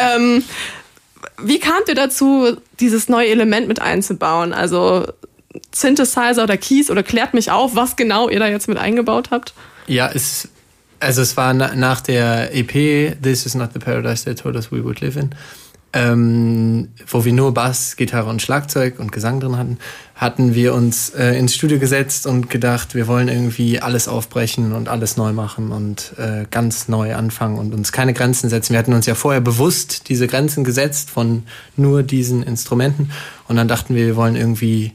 ähm, 0.16 0.42
wie 1.42 1.58
kamt 1.58 1.88
ihr 1.88 1.94
dazu, 1.94 2.56
dieses 2.80 3.08
neue 3.08 3.28
Element 3.28 3.68
mit 3.68 3.80
einzubauen? 3.80 4.52
Also 4.52 5.06
Synthesizer 5.74 6.42
oder 6.42 6.56
Keys 6.56 6.90
oder 6.90 7.02
klärt 7.02 7.34
mich 7.34 7.50
auf, 7.50 7.74
was 7.74 7.96
genau 7.96 8.28
ihr 8.28 8.38
da 8.38 8.48
jetzt 8.48 8.68
mit 8.68 8.78
eingebaut 8.78 9.30
habt? 9.30 9.54
Ja, 9.86 10.10
es, 10.12 10.48
also 11.00 11.22
es 11.22 11.36
war 11.36 11.54
na, 11.54 11.74
nach 11.74 12.00
der 12.00 12.54
EP 12.54 13.16
This 13.22 13.46
is 13.46 13.54
not 13.54 13.72
the 13.72 13.78
paradise 13.78 14.24
they 14.24 14.34
told 14.34 14.56
us 14.56 14.70
we 14.70 14.82
would 14.84 15.00
live 15.00 15.16
in 15.18 15.30
ähm, 15.92 16.88
wo 17.06 17.24
wir 17.24 17.32
nur 17.32 17.54
Bass, 17.54 17.96
Gitarre 17.96 18.28
und 18.28 18.42
Schlagzeug 18.42 18.98
und 18.98 19.10
Gesang 19.10 19.40
drin 19.40 19.56
hatten, 19.56 19.78
hatten 20.14 20.54
wir 20.54 20.74
uns 20.74 21.10
äh, 21.10 21.38
ins 21.38 21.54
Studio 21.54 21.78
gesetzt 21.78 22.26
und 22.26 22.50
gedacht, 22.50 22.94
wir 22.94 23.06
wollen 23.06 23.28
irgendwie 23.28 23.80
alles 23.80 24.06
aufbrechen 24.06 24.72
und 24.72 24.88
alles 24.88 25.16
neu 25.16 25.32
machen 25.32 25.72
und 25.72 26.12
äh, 26.18 26.44
ganz 26.50 26.88
neu 26.88 27.14
anfangen 27.14 27.56
und 27.58 27.72
uns 27.72 27.90
keine 27.90 28.12
Grenzen 28.12 28.50
setzen. 28.50 28.72
Wir 28.72 28.78
hatten 28.80 28.92
uns 28.92 29.06
ja 29.06 29.14
vorher 29.14 29.40
bewusst 29.40 30.08
diese 30.10 30.26
Grenzen 30.26 30.62
gesetzt 30.62 31.08
von 31.08 31.44
nur 31.76 32.02
diesen 32.02 32.42
Instrumenten 32.42 33.10
und 33.46 33.56
dann 33.56 33.68
dachten 33.68 33.94
wir, 33.94 34.06
wir 34.06 34.16
wollen 34.16 34.36
irgendwie 34.36 34.92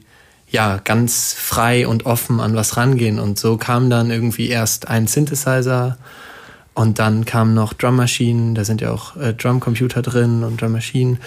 ja 0.50 0.80
ganz 0.84 1.34
frei 1.34 1.88
und 1.88 2.06
offen 2.06 2.40
an 2.40 2.54
was 2.54 2.78
rangehen 2.78 3.18
und 3.18 3.40
so 3.40 3.58
kam 3.58 3.90
dann 3.90 4.12
irgendwie 4.12 4.50
erst 4.50 4.88
ein 4.88 5.08
Synthesizer 5.08 5.98
und 6.74 7.00
dann 7.00 7.26
kamen 7.26 7.54
noch 7.54 7.74
Drummaschinen, 7.74 8.56
da 8.56 8.64
sind 8.64 8.82
ja 8.82 8.92
auch 8.92 9.16
äh, 9.18 9.34
Drumcomputer 9.34 10.02
drin 10.02 10.44
und 10.44 10.62
Drummaschinen. 10.62 11.20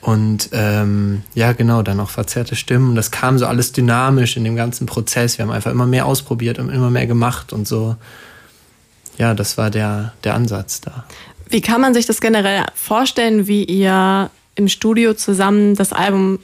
Und 0.00 0.50
ähm, 0.52 1.22
ja, 1.34 1.52
genau, 1.52 1.82
dann 1.82 1.98
auch 1.98 2.10
verzerrte 2.10 2.56
Stimmen. 2.56 2.94
Das 2.94 3.10
kam 3.10 3.38
so 3.38 3.46
alles 3.46 3.72
dynamisch 3.72 4.36
in 4.36 4.44
dem 4.44 4.54
ganzen 4.54 4.86
Prozess. 4.86 5.38
Wir 5.38 5.46
haben 5.46 5.52
einfach 5.52 5.70
immer 5.70 5.86
mehr 5.86 6.04
ausprobiert 6.04 6.58
und 6.58 6.68
immer 6.68 6.90
mehr 6.90 7.06
gemacht 7.06 7.54
und 7.54 7.66
so. 7.66 7.96
Ja, 9.16 9.32
das 9.32 9.56
war 9.56 9.70
der, 9.70 10.12
der 10.22 10.34
Ansatz 10.34 10.82
da. 10.82 11.04
Wie 11.48 11.60
kann 11.60 11.80
man 11.80 11.94
sich 11.94 12.04
das 12.04 12.20
generell 12.20 12.64
vorstellen, 12.74 13.46
wie 13.46 13.64
ihr 13.64 14.30
im 14.56 14.68
Studio 14.68 15.14
zusammen 15.14 15.74
das 15.74 15.92
Album 15.92 16.38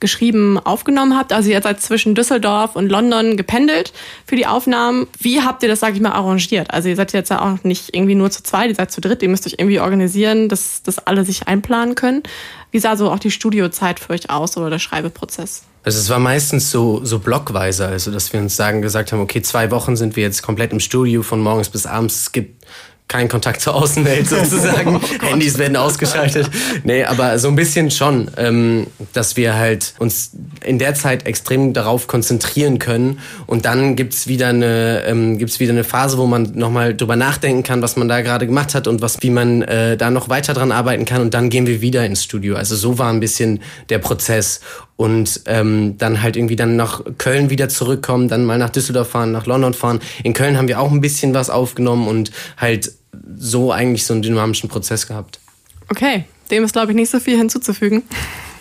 geschrieben, 0.00 0.58
aufgenommen 0.58 1.16
habt. 1.16 1.32
Also 1.32 1.50
ihr 1.50 1.62
seid 1.62 1.80
zwischen 1.80 2.14
Düsseldorf 2.14 2.74
und 2.74 2.88
London 2.88 3.36
gependelt 3.36 3.92
für 4.26 4.36
die 4.36 4.46
Aufnahmen. 4.46 5.06
Wie 5.18 5.42
habt 5.42 5.62
ihr 5.62 5.68
das, 5.68 5.80
sag 5.80 5.94
ich 5.94 6.00
mal, 6.00 6.12
arrangiert? 6.12 6.72
Also 6.72 6.88
ihr 6.88 6.96
seid 6.96 7.12
jetzt 7.12 7.30
ja 7.30 7.40
auch 7.42 7.62
nicht 7.64 7.94
irgendwie 7.94 8.14
nur 8.14 8.30
zu 8.30 8.42
zweit, 8.42 8.70
ihr 8.70 8.74
seid 8.74 8.90
zu 8.90 9.00
dritt, 9.00 9.22
ihr 9.22 9.28
müsst 9.28 9.46
euch 9.46 9.56
irgendwie 9.58 9.80
organisieren, 9.80 10.48
dass, 10.48 10.82
dass 10.82 10.98
alle 10.98 11.24
sich 11.24 11.46
einplanen 11.46 11.94
können. 11.94 12.22
Wie 12.70 12.78
sah 12.78 12.96
so 12.96 13.10
auch 13.10 13.18
die 13.18 13.30
Studiozeit 13.30 14.00
für 14.00 14.12
euch 14.12 14.30
aus 14.30 14.56
oder 14.56 14.70
der 14.70 14.78
Schreibeprozess? 14.78 15.62
Also 15.82 15.98
es 15.98 16.10
war 16.10 16.18
meistens 16.18 16.70
so, 16.70 17.02
so 17.04 17.18
blockweise, 17.18 17.86
also 17.86 18.10
dass 18.10 18.32
wir 18.32 18.40
uns 18.40 18.54
sagen, 18.54 18.82
gesagt 18.82 19.12
haben, 19.12 19.20
okay, 19.20 19.40
zwei 19.40 19.70
Wochen 19.70 19.96
sind 19.96 20.14
wir 20.14 20.22
jetzt 20.22 20.42
komplett 20.42 20.72
im 20.72 20.80
Studio 20.80 21.22
von 21.22 21.40
morgens 21.40 21.70
bis 21.70 21.86
abends. 21.86 22.20
Es 22.20 22.32
gibt 22.32 22.66
kein 23.10 23.28
Kontakt 23.28 23.60
zur 23.60 23.74
Außenwelt 23.74 24.28
sozusagen. 24.28 24.96
oh 24.96 25.26
Handys 25.26 25.58
werden 25.58 25.76
ausgeschaltet. 25.76 26.48
Nee, 26.84 27.04
aber 27.04 27.38
so 27.38 27.48
ein 27.48 27.56
bisschen 27.56 27.90
schon, 27.90 28.30
ähm, 28.36 28.86
dass 29.12 29.36
wir 29.36 29.56
halt 29.56 29.94
uns 29.98 30.30
in 30.64 30.78
der 30.78 30.94
Zeit 30.94 31.26
extrem 31.26 31.72
darauf 31.72 32.06
konzentrieren 32.06 32.78
können. 32.78 33.18
Und 33.46 33.64
dann 33.64 33.96
gibt's 33.96 34.28
wieder 34.28 34.48
eine, 34.48 35.02
ähm, 35.06 35.38
gibt's 35.38 35.58
wieder 35.58 35.72
eine 35.72 35.84
Phase, 35.84 36.18
wo 36.18 36.26
man 36.26 36.52
nochmal 36.54 36.96
drüber 36.96 37.16
nachdenken 37.16 37.64
kann, 37.64 37.82
was 37.82 37.96
man 37.96 38.08
da 38.08 38.20
gerade 38.20 38.46
gemacht 38.46 38.74
hat 38.74 38.86
und 38.86 39.02
was, 39.02 39.20
wie 39.22 39.30
man 39.30 39.62
äh, 39.62 39.96
da 39.96 40.10
noch 40.10 40.28
weiter 40.28 40.54
dran 40.54 40.70
arbeiten 40.70 41.04
kann. 41.04 41.20
Und 41.20 41.34
dann 41.34 41.50
gehen 41.50 41.66
wir 41.66 41.80
wieder 41.80 42.06
ins 42.06 42.22
Studio. 42.22 42.54
Also 42.54 42.76
so 42.76 42.98
war 42.98 43.12
ein 43.12 43.18
bisschen 43.20 43.60
der 43.88 43.98
Prozess 43.98 44.60
und 45.00 45.40
ähm, 45.46 45.96
dann 45.96 46.20
halt 46.20 46.36
irgendwie 46.36 46.56
dann 46.56 46.76
nach 46.76 47.00
Köln 47.16 47.48
wieder 47.48 47.70
zurückkommen, 47.70 48.28
dann 48.28 48.44
mal 48.44 48.58
nach 48.58 48.68
Düsseldorf 48.68 49.08
fahren, 49.08 49.32
nach 49.32 49.46
London 49.46 49.72
fahren. 49.72 49.98
In 50.24 50.34
Köln 50.34 50.58
haben 50.58 50.68
wir 50.68 50.78
auch 50.78 50.90
ein 50.90 51.00
bisschen 51.00 51.32
was 51.32 51.48
aufgenommen 51.48 52.06
und 52.06 52.30
halt 52.58 52.92
so 53.34 53.72
eigentlich 53.72 54.04
so 54.04 54.12
einen 54.12 54.20
dynamischen 54.20 54.68
Prozess 54.68 55.06
gehabt. 55.06 55.40
Okay, 55.88 56.24
dem 56.50 56.64
ist 56.64 56.72
glaube 56.72 56.92
ich 56.92 56.96
nicht 56.96 57.08
so 57.08 57.18
viel 57.18 57.38
hinzuzufügen. 57.38 58.02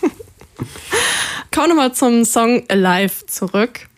Kommen 1.53 1.71
wir 1.71 1.75
mal 1.75 1.93
zum 1.93 2.23
Song 2.23 2.63
Alive 2.69 3.25
zurück. 3.27 3.89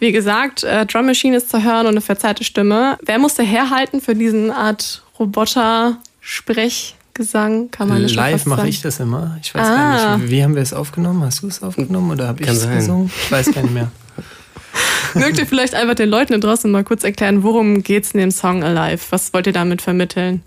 Wie 0.00 0.10
gesagt, 0.10 0.64
äh, 0.64 0.86
Drum 0.86 1.06
Machine 1.06 1.36
ist 1.36 1.50
zu 1.50 1.62
hören 1.62 1.86
und 1.86 1.92
eine 1.92 2.00
verzerrte 2.00 2.42
Stimme. 2.42 2.98
Wer 3.00 3.20
musste 3.20 3.44
herhalten 3.44 4.00
für 4.00 4.16
diesen 4.16 4.50
Art 4.50 5.04
Roboter-Sprech? 5.20 6.96
Gesang, 7.16 7.70
kann 7.70 7.88
man 7.88 8.02
Live 8.02 8.44
mache 8.44 8.68
ich 8.68 8.82
das 8.82 9.00
immer. 9.00 9.38
Ich 9.42 9.54
weiß 9.54 9.66
ah. 9.66 9.74
gar 9.74 10.18
nicht, 10.18 10.30
wie 10.30 10.44
haben 10.44 10.54
wir 10.54 10.60
es 10.60 10.74
aufgenommen? 10.74 11.22
Hast 11.24 11.42
du 11.42 11.48
es 11.48 11.62
aufgenommen 11.62 12.10
oder 12.10 12.28
habe 12.28 12.42
ich 12.42 12.48
es 12.48 12.68
gesungen? 12.68 13.10
Ich 13.24 13.32
weiß 13.32 13.52
gar 13.52 13.62
nicht 13.62 13.72
mehr. 13.72 13.90
Mögt 15.14 15.38
ihr 15.38 15.46
vielleicht 15.46 15.74
einfach 15.74 15.94
den 15.94 16.10
Leuten 16.10 16.34
da 16.34 16.38
draußen 16.38 16.70
mal 16.70 16.84
kurz 16.84 17.04
erklären, 17.04 17.42
worum 17.42 17.82
geht 17.82 18.04
es 18.04 18.12
in 18.12 18.20
dem 18.20 18.30
Song 18.30 18.62
Alive? 18.62 19.02
Was 19.08 19.32
wollt 19.32 19.46
ihr 19.46 19.54
damit 19.54 19.80
vermitteln? 19.80 20.42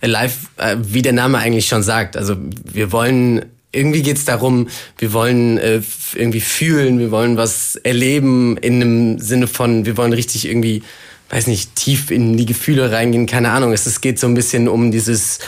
Alive, 0.00 0.34
äh, 0.56 0.76
wie 0.80 1.02
der 1.02 1.12
Name 1.12 1.38
eigentlich 1.38 1.68
schon 1.68 1.84
sagt. 1.84 2.16
Also 2.16 2.34
wir 2.64 2.90
wollen 2.90 3.44
irgendwie 3.72 4.02
geht 4.02 4.16
es 4.16 4.24
darum, 4.24 4.68
wir 4.98 5.12
wollen 5.12 5.58
äh, 5.58 5.80
irgendwie 6.14 6.40
fühlen, 6.40 6.98
wir 6.98 7.12
wollen 7.12 7.36
was 7.36 7.76
erleben 7.76 8.56
in 8.56 8.82
einem 8.82 9.18
Sinne 9.20 9.46
von, 9.46 9.86
wir 9.86 9.96
wollen 9.96 10.12
richtig 10.12 10.48
irgendwie, 10.48 10.82
weiß 11.28 11.46
nicht, 11.46 11.76
tief 11.76 12.10
in 12.10 12.36
die 12.36 12.46
Gefühle 12.46 12.90
reingehen, 12.90 13.26
keine 13.26 13.50
Ahnung. 13.50 13.72
Es, 13.72 13.86
es 13.86 14.00
geht 14.00 14.18
so 14.18 14.26
ein 14.26 14.34
bisschen 14.34 14.66
um 14.66 14.90
dieses, 14.90 15.38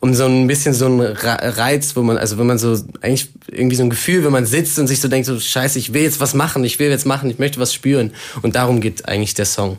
um 0.00 0.14
so 0.14 0.26
ein 0.26 0.46
bisschen 0.46 0.74
so 0.74 0.86
ein 0.86 1.00
Reiz, 1.00 1.96
wo 1.96 2.02
man, 2.02 2.18
also 2.18 2.38
wenn 2.38 2.46
man 2.46 2.58
so, 2.58 2.78
eigentlich 3.00 3.28
irgendwie 3.48 3.76
so 3.76 3.82
ein 3.82 3.90
Gefühl, 3.90 4.24
wenn 4.24 4.32
man 4.32 4.46
sitzt 4.46 4.78
und 4.78 4.86
sich 4.86 5.00
so 5.00 5.08
denkt, 5.08 5.26
so 5.26 5.38
scheiße, 5.38 5.78
ich 5.78 5.92
will 5.94 6.02
jetzt 6.02 6.20
was 6.20 6.34
machen, 6.34 6.64
ich 6.64 6.78
will 6.78 6.90
jetzt 6.90 7.06
machen, 7.06 7.30
ich 7.30 7.38
möchte 7.38 7.58
was 7.58 7.72
spüren. 7.72 8.12
Und 8.42 8.56
darum 8.56 8.80
geht 8.80 9.08
eigentlich 9.08 9.34
der 9.34 9.46
Song. 9.46 9.78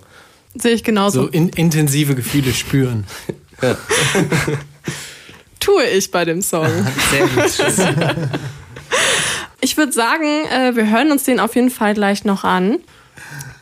Sehe 0.56 0.74
ich 0.74 0.84
genauso. 0.84 1.24
So 1.24 1.28
in, 1.28 1.50
intensive 1.50 2.16
Gefühle 2.16 2.54
spüren. 2.54 3.06
ja. 3.62 3.78
Tue 5.60 5.84
ich 5.86 6.10
bei 6.12 6.26
dem 6.26 6.42
Song. 6.42 6.68
Sehr 7.12 7.28
gut. 7.28 7.52
ich 9.62 9.78
würde 9.78 9.92
sagen, 9.92 10.46
äh, 10.52 10.76
wir 10.76 10.90
hören 10.90 11.12
uns 11.12 11.24
den 11.24 11.40
auf 11.40 11.56
jeden 11.56 11.70
Fall 11.70 11.94
gleich 11.94 12.26
noch 12.26 12.44
an. 12.44 12.80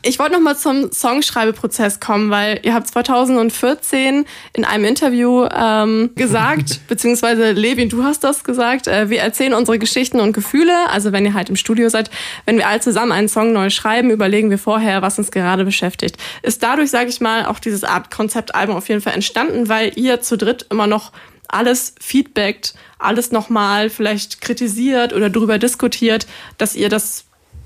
Ich 0.07 0.19
wollte 0.19 0.33
noch 0.33 0.39
mal 0.39 0.55
zum 0.55 0.91
Songschreibeprozess 0.91 1.99
kommen, 1.99 2.29
weil 2.29 2.59
ihr 2.61 2.75
habt 2.75 2.85
2014 2.85 4.25
in 4.53 4.63
einem 4.63 4.85
Interview 4.85 5.47
ähm, 5.51 6.11
gesagt, 6.13 6.81
beziehungsweise 6.87 7.53
Levin, 7.53 7.89
du 7.89 8.03
hast 8.03 8.23
das 8.23 8.43
gesagt, 8.43 8.85
äh, 8.87 9.09
wir 9.09 9.21
erzählen 9.21 9.55
unsere 9.55 9.79
Geschichten 9.79 10.19
und 10.19 10.33
Gefühle. 10.33 10.75
Also 10.91 11.11
wenn 11.11 11.25
ihr 11.25 11.33
halt 11.33 11.49
im 11.49 11.55
Studio 11.55 11.89
seid, 11.89 12.11
wenn 12.45 12.59
wir 12.59 12.67
alle 12.67 12.81
zusammen 12.81 13.13
einen 13.13 13.29
Song 13.29 13.51
neu 13.51 13.71
schreiben, 13.71 14.11
überlegen 14.11 14.51
wir 14.51 14.59
vorher, 14.59 15.01
was 15.01 15.17
uns 15.17 15.31
gerade 15.31 15.65
beschäftigt. 15.65 16.17
Ist 16.43 16.61
dadurch, 16.61 16.91
sage 16.91 17.09
ich 17.09 17.19
mal, 17.19 17.47
auch 17.47 17.57
dieses 17.57 17.83
Art 17.83 18.11
Konzeptalbum 18.11 18.75
auf 18.75 18.87
jeden 18.87 19.01
Fall 19.01 19.15
entstanden, 19.15 19.69
weil 19.69 19.91
ihr 19.95 20.21
zu 20.21 20.37
dritt 20.37 20.67
immer 20.69 20.85
noch 20.85 21.13
alles 21.47 21.95
feedbackt, 21.99 22.75
alles 22.99 23.31
nochmal 23.31 23.89
vielleicht 23.89 24.39
kritisiert 24.39 25.13
oder 25.13 25.31
darüber 25.31 25.57
diskutiert, 25.57 26.27
dass 26.59 26.75
ihr 26.75 26.89
das 26.89 27.25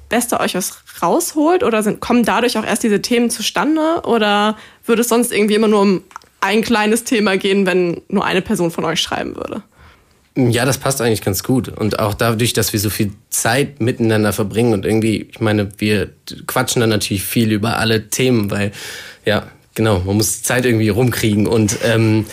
Beste 0.10 0.40
euch 0.40 0.56
was 0.56 0.80
rausholt? 1.02 1.64
Oder 1.64 1.84
sind, 1.84 2.00
kommen 2.00 2.26
dadurch 2.26 2.58
auch 2.58 2.66
erst 2.66 2.84
diese 2.84 3.02
Themen 3.02 3.30
zustande? 3.30 4.02
Oder 4.04 4.58
würde 4.86 5.02
es 5.02 5.10
sonst 5.10 5.32
irgendwie 5.32 5.56
immer 5.56 5.68
nur 5.68 5.82
um 5.82 6.04
ein 6.42 6.62
kleines 6.62 7.04
Thema 7.04 7.38
gehen, 7.38 7.66
wenn 7.66 8.02
nur 8.08 8.26
eine 8.26 8.42
Person 8.42 8.72
von 8.72 8.86
euch 8.86 9.02
schreiben 9.02 9.36
würde? 9.36 9.64
Ja, 10.36 10.66
das 10.66 10.78
passt 10.78 11.02
eigentlich 11.02 11.22
ganz 11.22 11.44
gut. 11.44 11.70
Und 11.70 12.00
auch 12.00 12.14
dadurch, 12.14 12.54
dass 12.54 12.72
wir 12.72 12.80
so 12.80 12.90
viel 12.90 13.12
Zeit 13.30 13.82
miteinander 13.82 14.32
verbringen 14.32 14.74
und 14.74 14.86
irgendwie, 14.86 15.28
ich 15.32 15.40
meine, 15.40 15.70
wir 15.78 16.10
quatschen 16.48 16.80
dann 16.80 16.90
natürlich 16.90 17.24
viel 17.24 17.52
über 17.52 17.78
alle 17.78 18.10
Themen, 18.10 18.50
weil, 18.50 18.72
ja, 19.26 19.48
genau, 19.76 20.00
man 20.00 20.16
muss 20.16 20.44
Zeit 20.44 20.66
irgendwie 20.66 20.90
rumkriegen 20.90 21.48
und 21.48 21.80
ähm, 21.84 22.26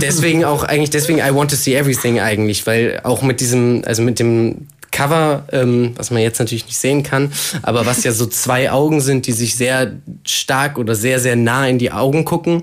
deswegen 0.00 0.44
auch 0.44 0.62
eigentlich, 0.62 0.90
deswegen 0.90 1.18
I 1.18 1.34
want 1.34 1.50
to 1.50 1.56
see 1.56 1.74
everything 1.74 2.20
eigentlich, 2.20 2.66
weil 2.66 3.00
auch 3.02 3.22
mit 3.22 3.40
diesem, 3.40 3.82
also 3.86 4.02
mit 4.02 4.18
dem 4.18 4.68
Cover, 4.90 5.44
ähm, 5.52 5.92
was 5.96 6.10
man 6.10 6.22
jetzt 6.22 6.38
natürlich 6.38 6.66
nicht 6.66 6.78
sehen 6.78 7.02
kann, 7.02 7.32
aber 7.62 7.86
was 7.86 8.04
ja 8.04 8.12
so 8.12 8.26
zwei 8.26 8.70
Augen 8.70 9.00
sind, 9.00 9.26
die 9.26 9.32
sich 9.32 9.54
sehr 9.54 9.92
stark 10.24 10.78
oder 10.78 10.94
sehr, 10.94 11.20
sehr 11.20 11.36
nah 11.36 11.66
in 11.66 11.78
die 11.78 11.92
Augen 11.92 12.24
gucken. 12.24 12.62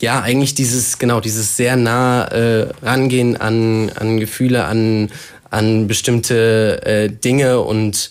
Ja, 0.00 0.20
eigentlich 0.22 0.54
dieses, 0.54 0.98
genau, 0.98 1.20
dieses 1.20 1.56
sehr 1.56 1.76
nah 1.76 2.24
äh, 2.26 2.68
rangehen 2.82 3.36
an, 3.36 3.90
an 3.94 4.18
Gefühle, 4.18 4.64
an, 4.64 5.10
an 5.50 5.86
bestimmte 5.86 6.82
äh, 6.84 7.08
Dinge 7.10 7.60
und 7.60 8.10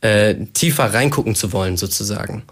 äh, 0.00 0.34
tiefer 0.54 0.92
reingucken 0.92 1.34
zu 1.34 1.52
wollen, 1.52 1.76
sozusagen 1.76 2.42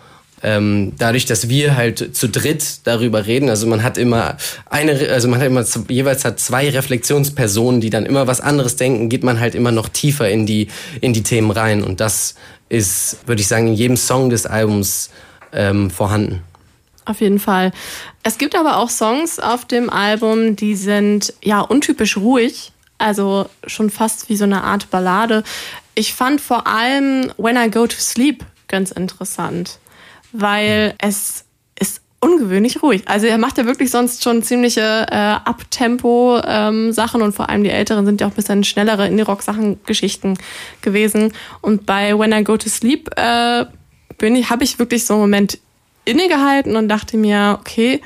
ähm, 0.45 0.93
dadurch, 0.99 1.25
dass 1.25 1.49
wir 1.49 1.75
halt 1.75 2.15
zu 2.15 2.29
dritt 2.29 2.87
darüber 2.87 3.25
reden, 3.27 3.49
also 3.49 3.67
man 3.67 3.83
hat 3.83 3.97
immer 3.97 4.37
eine, 4.69 5.09
also 5.09 5.27
man 5.27 5.41
hat 5.41 5.47
immer 5.47 5.65
jeweils 5.89 6.25
hat 6.27 6.39
zwei 6.39 6.69
Reflexionspersonen, 6.69 7.81
die 7.81 7.89
dann 7.89 8.05
immer 8.05 8.27
was 8.27 8.43
anderes 8.43 8.77
denken, 8.77 9.09
geht 9.09 9.25
man 9.25 9.41
halt 9.41 9.55
immer 9.55 9.73
noch 9.73 9.89
tiefer 9.89 10.29
in 10.29 10.45
die 10.45 10.69
in 11.01 11.15
die 11.15 11.23
Themen 11.23 11.51
rein 11.51 11.83
und 11.83 12.01
das 12.01 12.35
ist, 12.69 13.19
würde 13.27 13.41
ich 13.41 13.49
sagen, 13.49 13.69
in 13.69 13.75
jedem 13.75 13.97
Song 13.97 14.29
des 14.29 14.45
Albums 14.45 15.11
ähm, 15.53 15.91
vorhanden. 15.91 16.43
Auf 17.07 17.23
jeden 17.23 17.39
Fall. 17.39 17.73
Es 18.23 18.37
gibt 18.37 18.55
aber 18.55 18.77
auch 18.77 18.91
Songs 18.91 19.39
auf 19.39 19.65
dem 19.65 19.89
Album, 19.89 20.57
die 20.57 20.77
sind 20.77 21.33
ja 21.43 21.61
untypisch 21.61 22.19
ruhig, 22.19 22.73
also 22.99 23.49
schon 23.67 23.89
fast 23.89 24.29
wie 24.29 24.37
so 24.37 24.45
eine 24.45 24.63
Art 24.63 24.91
Ballade. 24.91 25.43
Ich 25.95 26.13
fand 26.13 26.41
vor 26.41 26.67
allem 26.67 27.33
When 27.39 27.57
I 27.57 27.71
Go 27.71 27.87
to 27.87 27.97
Sleep 27.97 28.45
ganz 28.69 28.91
interessant 28.91 29.79
weil 30.35 30.95
es 30.99 31.45
ist 31.79 32.03
ungewöhnlich 32.21 32.83
ruhig. 32.83 33.03
Also 33.07 33.27
er 33.27 33.39
macht 33.39 33.57
ja 33.57 33.67
wirklich 33.67 33.91
sonst 33.91 34.25
schon 34.25 34.43
ziemliche 34.43 35.07
äh, 35.11 35.15
Abtempo-Sachen 35.15 37.21
ähm, 37.21 37.27
und 37.27 37.35
vor 37.35 37.49
allem 37.49 37.63
die 37.63 37.71
Älteren 37.71 38.05
sind 38.05 38.21
ja 38.21 38.27
auch 38.27 38.33
ein 38.33 38.37
bisschen 38.37 38.65
schnellere 38.65 39.07
Indie-Rock-Sachen, 39.07 39.79
Geschichten 39.87 40.37
gewesen. 40.83 41.33
Und 41.61 41.87
bei 41.87 42.19
When 42.19 42.33
I 42.33 42.43
Go 42.43 42.57
to 42.57 42.69
Sleep 42.69 43.11
äh, 43.17 43.65
ich, 44.21 44.51
habe 44.51 44.65
ich 44.65 44.79
wirklich 44.79 45.07
so 45.07 45.15
einen 45.15 45.23
Moment 45.23 45.59
innegehalten 46.05 46.77
und 46.77 46.89
dachte 46.89 47.17
mir, 47.17 47.59
okay, 47.61 48.01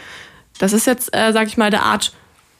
das 0.58 0.72
ist 0.72 0.86
jetzt, 0.86 1.14
äh, 1.16 1.32
sag 1.32 1.46
ich 1.46 1.56
mal, 1.56 1.70
der 1.70 1.82
Art 1.82 2.12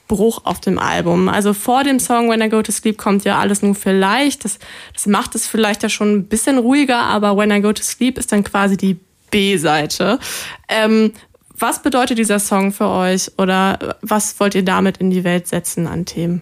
Bruch 0.07 0.45
auf 0.45 0.59
dem 0.59 0.79
Album. 0.79 1.29
Also 1.29 1.53
vor 1.53 1.83
dem 1.83 1.99
Song 1.99 2.29
When 2.29 2.41
I 2.41 2.49
Go 2.49 2.63
to 2.63 2.71
Sleep 2.71 2.97
kommt 2.97 3.25
ja 3.25 3.37
alles 3.37 3.61
nur 3.61 3.75
vielleicht. 3.75 4.43
Das, 4.43 4.57
das 4.93 5.05
macht 5.05 5.35
es 5.35 5.47
vielleicht 5.47 5.83
ja 5.83 5.89
schon 5.89 6.15
ein 6.15 6.27
bisschen 6.27 6.57
ruhiger, 6.57 6.97
aber 6.97 7.37
When 7.37 7.51
I 7.51 7.61
Go 7.61 7.71
to 7.71 7.83
Sleep 7.83 8.17
ist 8.17 8.31
dann 8.31 8.43
quasi 8.43 8.75
die 8.75 8.97
B-Seite. 9.29 10.19
Ähm, 10.67 11.13
was 11.57 11.81
bedeutet 11.81 12.17
dieser 12.17 12.39
Song 12.39 12.71
für 12.71 12.87
euch 12.87 13.31
oder 13.37 13.97
was 14.01 14.39
wollt 14.39 14.55
ihr 14.55 14.63
damit 14.63 14.97
in 14.97 15.11
die 15.11 15.23
Welt 15.23 15.47
setzen 15.47 15.87
an 15.87 16.05
Themen? 16.05 16.41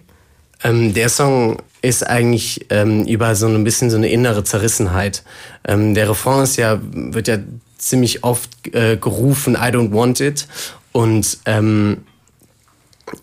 Ähm, 0.62 0.94
der 0.94 1.08
Song 1.08 1.58
ist 1.82 2.06
eigentlich 2.06 2.66
ähm, 2.70 3.04
über 3.04 3.34
so 3.34 3.46
ein 3.46 3.64
bisschen 3.64 3.90
so 3.90 3.96
eine 3.96 4.08
innere 4.08 4.44
Zerrissenheit. 4.44 5.22
Ähm, 5.66 5.94
der 5.94 6.08
Refrain 6.08 6.42
ist 6.42 6.56
ja, 6.56 6.80
wird 6.82 7.28
ja 7.28 7.38
ziemlich 7.78 8.24
oft 8.24 8.50
äh, 8.74 8.96
gerufen, 8.96 9.54
I 9.54 9.70
don't 9.70 9.92
want 9.92 10.20
it. 10.20 10.46
Und 10.92 11.38
ähm, 11.46 11.98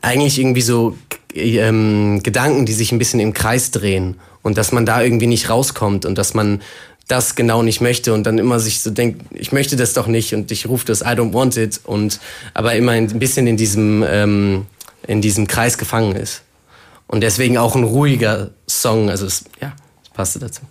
eigentlich 0.02 0.40
irgendwie 0.40 0.62
so 0.62 0.98
ähm, 1.34 2.22
Gedanken, 2.24 2.66
die 2.66 2.74
sich 2.74 2.92
ein 2.92 3.00
bisschen 3.00 3.20
im 3.20 3.34
Kreis 3.34 3.72
drehen 3.72 4.16
und 4.42 4.58
dass 4.58 4.72
man 4.72 4.86
da 4.86 5.02
irgendwie 5.02 5.28
nicht 5.28 5.50
rauskommt 5.50 6.06
und 6.06 6.18
dass 6.18 6.34
man 6.34 6.62
das 7.08 7.36
genau 7.36 7.62
nicht 7.62 7.82
möchte 7.82 8.14
und 8.14 8.24
dann 8.24 8.38
immer 8.38 8.60
sich 8.60 8.82
so 8.82 8.90
denkt, 8.90 9.22
ich 9.32 9.52
möchte 9.52 9.76
das 9.76 9.94
doch 9.94 10.08
nicht 10.08 10.34
und 10.34 10.52
ich 10.52 10.68
rufe 10.68 10.86
das 10.86 11.02
I 11.02 11.16
don't 11.16 11.34
want 11.34 11.56
it 11.58 11.80
und 11.84 12.20
aber 12.54 12.76
immer 12.76 12.94
ein 12.94 13.08
bisschen 13.20 13.48
in 13.48 13.58
diesem 13.58 14.04
ähm, 14.08 14.66
in 15.08 15.22
diesem 15.22 15.48
Kreis 15.48 15.78
gefangen 15.78 16.16
ist 16.16 16.42
und 17.08 17.22
deswegen 17.22 17.58
auch 17.58 17.76
ein 17.76 17.84
ruhiger 17.84 18.52
Song, 18.68 19.10
also 19.10 19.26
es, 19.26 19.46
ja 19.62 19.74
passte 20.14 20.40
dazu. 20.40 20.62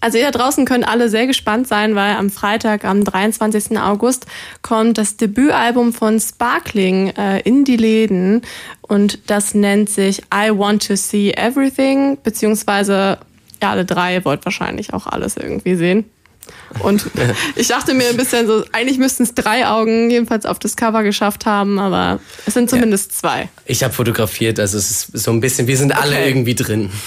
Also 0.00 0.18
ihr 0.18 0.24
da 0.24 0.36
draußen 0.36 0.64
könnt 0.64 0.88
alle 0.88 1.08
sehr 1.08 1.28
gespannt 1.28 1.68
sein, 1.68 1.94
weil 1.94 2.16
am 2.16 2.28
Freitag, 2.28 2.84
am 2.84 3.04
23. 3.04 3.78
August, 3.78 4.26
kommt 4.60 4.98
das 4.98 5.16
Debütalbum 5.16 5.92
von 5.92 6.18
Sparkling 6.18 7.10
äh, 7.10 7.38
in 7.42 7.64
die 7.64 7.76
Läden 7.76 8.42
und 8.80 9.30
das 9.30 9.54
nennt 9.54 9.88
sich 9.90 10.22
I 10.34 10.50
Want 10.50 10.88
to 10.88 10.96
See 10.96 11.30
Everything, 11.30 12.18
beziehungsweise 12.20 13.18
ja, 13.62 13.70
alle 13.70 13.84
drei 13.84 14.24
wollt 14.24 14.44
wahrscheinlich 14.44 14.92
auch 14.92 15.06
alles 15.06 15.36
irgendwie 15.36 15.74
sehen. 15.76 16.04
Und 16.80 17.06
ich 17.56 17.68
dachte 17.68 17.94
mir 17.94 18.08
ein 18.08 18.16
bisschen 18.16 18.46
so, 18.46 18.64
eigentlich 18.72 18.98
müssten 18.98 19.22
es 19.22 19.34
drei 19.34 19.66
Augen 19.66 20.10
jedenfalls 20.10 20.46
auf 20.46 20.58
das 20.58 20.76
Cover 20.76 21.02
geschafft 21.02 21.46
haben, 21.46 21.78
aber 21.78 22.18
es 22.46 22.54
sind 22.54 22.68
zumindest 22.68 23.12
ja. 23.12 23.18
zwei. 23.18 23.48
Ich 23.66 23.84
habe 23.84 23.92
fotografiert, 23.92 24.58
also 24.58 24.78
es 24.78 24.90
ist 24.90 25.18
so 25.18 25.30
ein 25.30 25.40
bisschen, 25.40 25.66
wir 25.66 25.76
sind 25.76 25.92
alle 25.92 26.26
irgendwie 26.26 26.54
drin. 26.54 26.90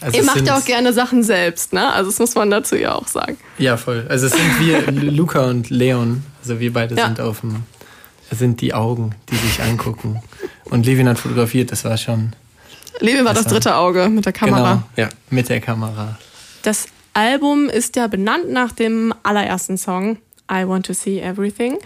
Also 0.00 0.18
Ihr 0.18 0.24
macht 0.24 0.46
ja 0.46 0.58
auch 0.58 0.64
gerne 0.64 0.92
Sachen 0.92 1.22
selbst, 1.22 1.72
ne? 1.72 1.90
Also 1.90 2.10
das 2.10 2.18
muss 2.18 2.34
man 2.34 2.50
dazu 2.50 2.76
ja 2.76 2.94
auch 2.94 3.08
sagen. 3.08 3.38
Ja, 3.56 3.78
voll. 3.78 4.04
Also 4.10 4.26
es 4.26 4.32
sind 4.32 4.60
wir, 4.60 4.92
Luca 4.92 5.48
und 5.48 5.70
Leon, 5.70 6.22
also 6.42 6.60
wir 6.60 6.72
beide 6.72 6.94
ja. 6.94 7.06
sind 7.06 7.20
auf 7.20 7.40
dem, 7.40 7.62
sind 8.30 8.60
die 8.60 8.74
Augen, 8.74 9.14
die 9.30 9.36
sich 9.36 9.62
angucken. 9.62 10.20
Und 10.64 10.84
Levin 10.84 11.08
hat 11.08 11.18
fotografiert, 11.18 11.72
das 11.72 11.84
war 11.84 11.96
schon. 11.96 12.34
Levin 13.00 13.24
war 13.24 13.34
das, 13.34 13.44
das 13.44 13.52
dritte 13.52 13.76
Auge 13.76 14.08
mit 14.08 14.24
der 14.24 14.32
Kamera. 14.32 14.84
Genau, 14.94 15.08
ja, 15.08 15.08
mit 15.30 15.48
der 15.48 15.60
Kamera. 15.60 16.18
Das 16.62 16.86
Album 17.12 17.68
ist 17.68 17.96
ja 17.96 18.06
benannt 18.06 18.50
nach 18.50 18.72
dem 18.72 19.14
allerersten 19.22 19.78
Song, 19.78 20.18
I 20.50 20.66
Want 20.66 20.86
to 20.86 20.92
See 20.92 21.20
Everything. 21.20 21.78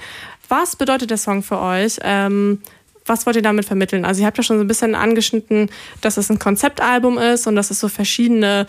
Was 0.48 0.76
bedeutet 0.76 1.10
der 1.10 1.18
Song 1.18 1.42
für 1.42 1.60
euch? 1.60 1.98
Ähm, 2.02 2.60
was 3.08 3.26
wollt 3.26 3.36
ihr 3.36 3.42
damit 3.42 3.64
vermitteln? 3.64 4.04
Also 4.04 4.20
ihr 4.20 4.26
habt 4.26 4.36
ja 4.36 4.42
schon 4.42 4.58
so 4.58 4.64
ein 4.64 4.68
bisschen 4.68 4.94
angeschnitten, 4.94 5.70
dass 6.00 6.16
es 6.16 6.30
ein 6.30 6.38
Konzeptalbum 6.38 7.18
ist 7.18 7.46
und 7.46 7.56
dass 7.56 7.70
es 7.70 7.80
so 7.80 7.88
verschiedene, 7.88 8.66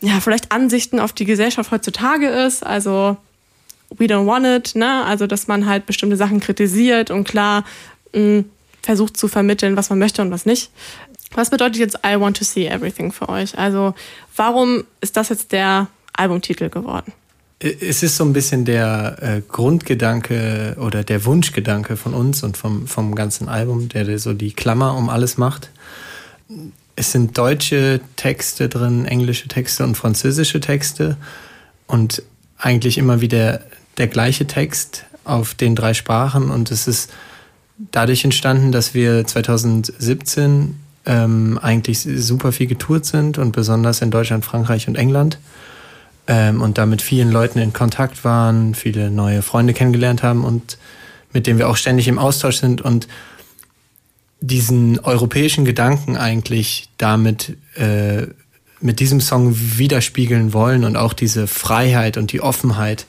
ja, 0.00 0.20
vielleicht 0.20 0.52
Ansichten 0.52 0.98
auf 0.98 1.12
die 1.12 1.24
Gesellschaft 1.24 1.70
heutzutage 1.70 2.28
ist. 2.28 2.64
Also 2.64 3.16
we 3.96 4.06
don't 4.06 4.26
want 4.26 4.46
it, 4.46 4.74
ne? 4.74 5.04
Also 5.04 5.26
dass 5.26 5.46
man 5.46 5.66
halt 5.66 5.86
bestimmte 5.86 6.16
Sachen 6.16 6.40
kritisiert 6.40 7.10
und 7.10 7.24
klar 7.24 7.64
mh, 8.12 8.20
mm, 8.20 8.44
versucht 8.82 9.16
zu 9.16 9.28
vermitteln, 9.28 9.76
was 9.76 9.90
man 9.90 9.98
möchte 9.98 10.22
und 10.22 10.30
was 10.30 10.46
nicht. 10.46 10.70
Was 11.34 11.50
bedeutet 11.50 11.76
jetzt 11.76 11.98
I 12.04 12.18
Want 12.18 12.36
to 12.38 12.44
See 12.44 12.66
Everything 12.66 13.12
für 13.12 13.28
euch? 13.28 13.56
Also 13.56 13.94
warum 14.36 14.84
ist 15.00 15.16
das 15.16 15.28
jetzt 15.28 15.52
der 15.52 15.88
Albumtitel 16.12 16.68
geworden? 16.68 17.12
Es 17.60 18.02
ist 18.02 18.16
so 18.16 18.24
ein 18.24 18.32
bisschen 18.32 18.64
der 18.64 19.18
äh, 19.20 19.42
Grundgedanke 19.46 20.76
oder 20.80 21.04
der 21.04 21.24
Wunschgedanke 21.26 21.96
von 21.96 22.14
uns 22.14 22.42
und 22.42 22.56
vom, 22.56 22.86
vom 22.86 23.14
ganzen 23.14 23.48
Album, 23.48 23.90
der 23.90 24.18
so 24.18 24.32
die 24.32 24.52
Klammer 24.52 24.96
um 24.96 25.10
alles 25.10 25.36
macht. 25.36 25.70
Es 26.96 27.12
sind 27.12 27.36
deutsche 27.36 28.00
Texte 28.16 28.70
drin, 28.70 29.04
englische 29.04 29.48
Texte 29.48 29.84
und 29.84 29.94
französische 29.94 30.60
Texte 30.60 31.18
und 31.86 32.22
eigentlich 32.56 32.96
immer 32.96 33.20
wieder 33.20 33.60
der 33.98 34.08
gleiche 34.08 34.46
Text 34.46 35.04
auf 35.24 35.54
den 35.54 35.76
drei 35.76 35.92
Sprachen 35.92 36.50
und 36.50 36.70
es 36.70 36.88
ist 36.88 37.12
dadurch 37.92 38.24
entstanden, 38.24 38.72
dass 38.72 38.94
wir 38.94 39.26
2017 39.26 40.76
ähm, 41.06 41.58
eigentlich 41.60 42.00
super 42.00 42.52
viel 42.52 42.66
getourt 42.66 43.06
sind 43.06 43.38
und 43.38 43.52
besonders 43.52 44.02
in 44.02 44.10
Deutschland, 44.10 44.44
Frankreich 44.44 44.88
und 44.88 44.96
England. 44.96 45.38
Ähm, 46.26 46.60
und 46.60 46.78
da 46.78 46.86
mit 46.86 47.02
vielen 47.02 47.30
Leuten 47.30 47.58
in 47.58 47.72
Kontakt 47.72 48.24
waren, 48.24 48.74
viele 48.74 49.10
neue 49.10 49.42
Freunde 49.42 49.72
kennengelernt 49.72 50.22
haben 50.22 50.44
und 50.44 50.78
mit 51.32 51.46
denen 51.46 51.58
wir 51.58 51.68
auch 51.68 51.76
ständig 51.76 52.08
im 52.08 52.18
Austausch 52.18 52.56
sind 52.56 52.82
und 52.82 53.08
diesen 54.40 54.98
europäischen 55.00 55.64
Gedanken 55.64 56.16
eigentlich 56.16 56.88
damit 56.98 57.56
äh, 57.76 58.26
mit 58.80 59.00
diesem 59.00 59.20
Song 59.20 59.54
widerspiegeln 59.54 60.52
wollen 60.52 60.84
und 60.84 60.96
auch 60.96 61.12
diese 61.12 61.46
Freiheit 61.46 62.16
und 62.16 62.32
die 62.32 62.40
Offenheit, 62.40 63.06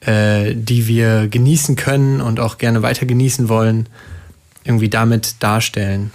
äh, 0.00 0.54
die 0.54 0.86
wir 0.86 1.26
genießen 1.28 1.74
können 1.74 2.20
und 2.20 2.38
auch 2.38 2.58
gerne 2.58 2.82
weiter 2.82 3.06
genießen 3.06 3.48
wollen, 3.48 3.88
irgendwie 4.64 4.88
damit 4.88 5.36
darstellen. 5.40 6.12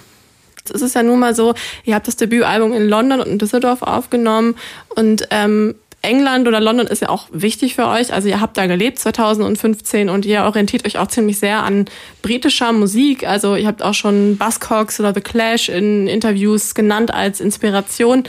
Es 0.69 0.81
ist 0.81 0.95
ja 0.95 1.03
nun 1.03 1.19
mal 1.19 1.35
so, 1.35 1.53
ihr 1.83 1.95
habt 1.95 2.07
das 2.07 2.15
Debütalbum 2.17 2.74
in 2.74 2.87
London 2.87 3.21
und 3.21 3.27
in 3.27 3.39
Düsseldorf 3.39 3.81
aufgenommen 3.81 4.55
und 4.95 5.27
ähm, 5.31 5.75
England 6.03 6.47
oder 6.47 6.59
London 6.59 6.87
ist 6.87 7.01
ja 7.01 7.09
auch 7.09 7.27
wichtig 7.31 7.75
für 7.75 7.87
euch. 7.87 8.11
Also 8.11 8.27
ihr 8.27 8.41
habt 8.41 8.57
da 8.57 8.65
gelebt 8.65 8.97
2015 8.97 10.09
und 10.09 10.25
ihr 10.25 10.43
orientiert 10.43 10.85
euch 10.85 10.97
auch 10.97 11.07
ziemlich 11.07 11.37
sehr 11.37 11.63
an 11.63 11.85
britischer 12.24 12.74
Musik. 12.74 13.27
Also 13.27 13.55
ihr 13.55 13.67
habt 13.67 13.83
auch 13.83 13.93
schon 13.93 14.37
Buzzcocks 14.37 15.00
oder 15.00 15.13
The 15.13 15.21
Clash 15.21 15.69
in 15.69 16.07
Interviews 16.07 16.74
genannt 16.74 17.13
als 17.13 17.39
Inspiration. 17.39 18.24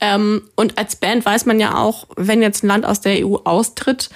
Ähm, 0.00 0.42
und 0.54 0.76
als 0.76 0.96
Band 0.96 1.24
weiß 1.24 1.46
man 1.46 1.60
ja 1.60 1.76
auch, 1.76 2.06
wenn 2.16 2.42
jetzt 2.42 2.62
ein 2.62 2.68
Land 2.68 2.84
aus 2.84 3.00
der 3.00 3.26
EU 3.26 3.36
austritt, 3.44 4.10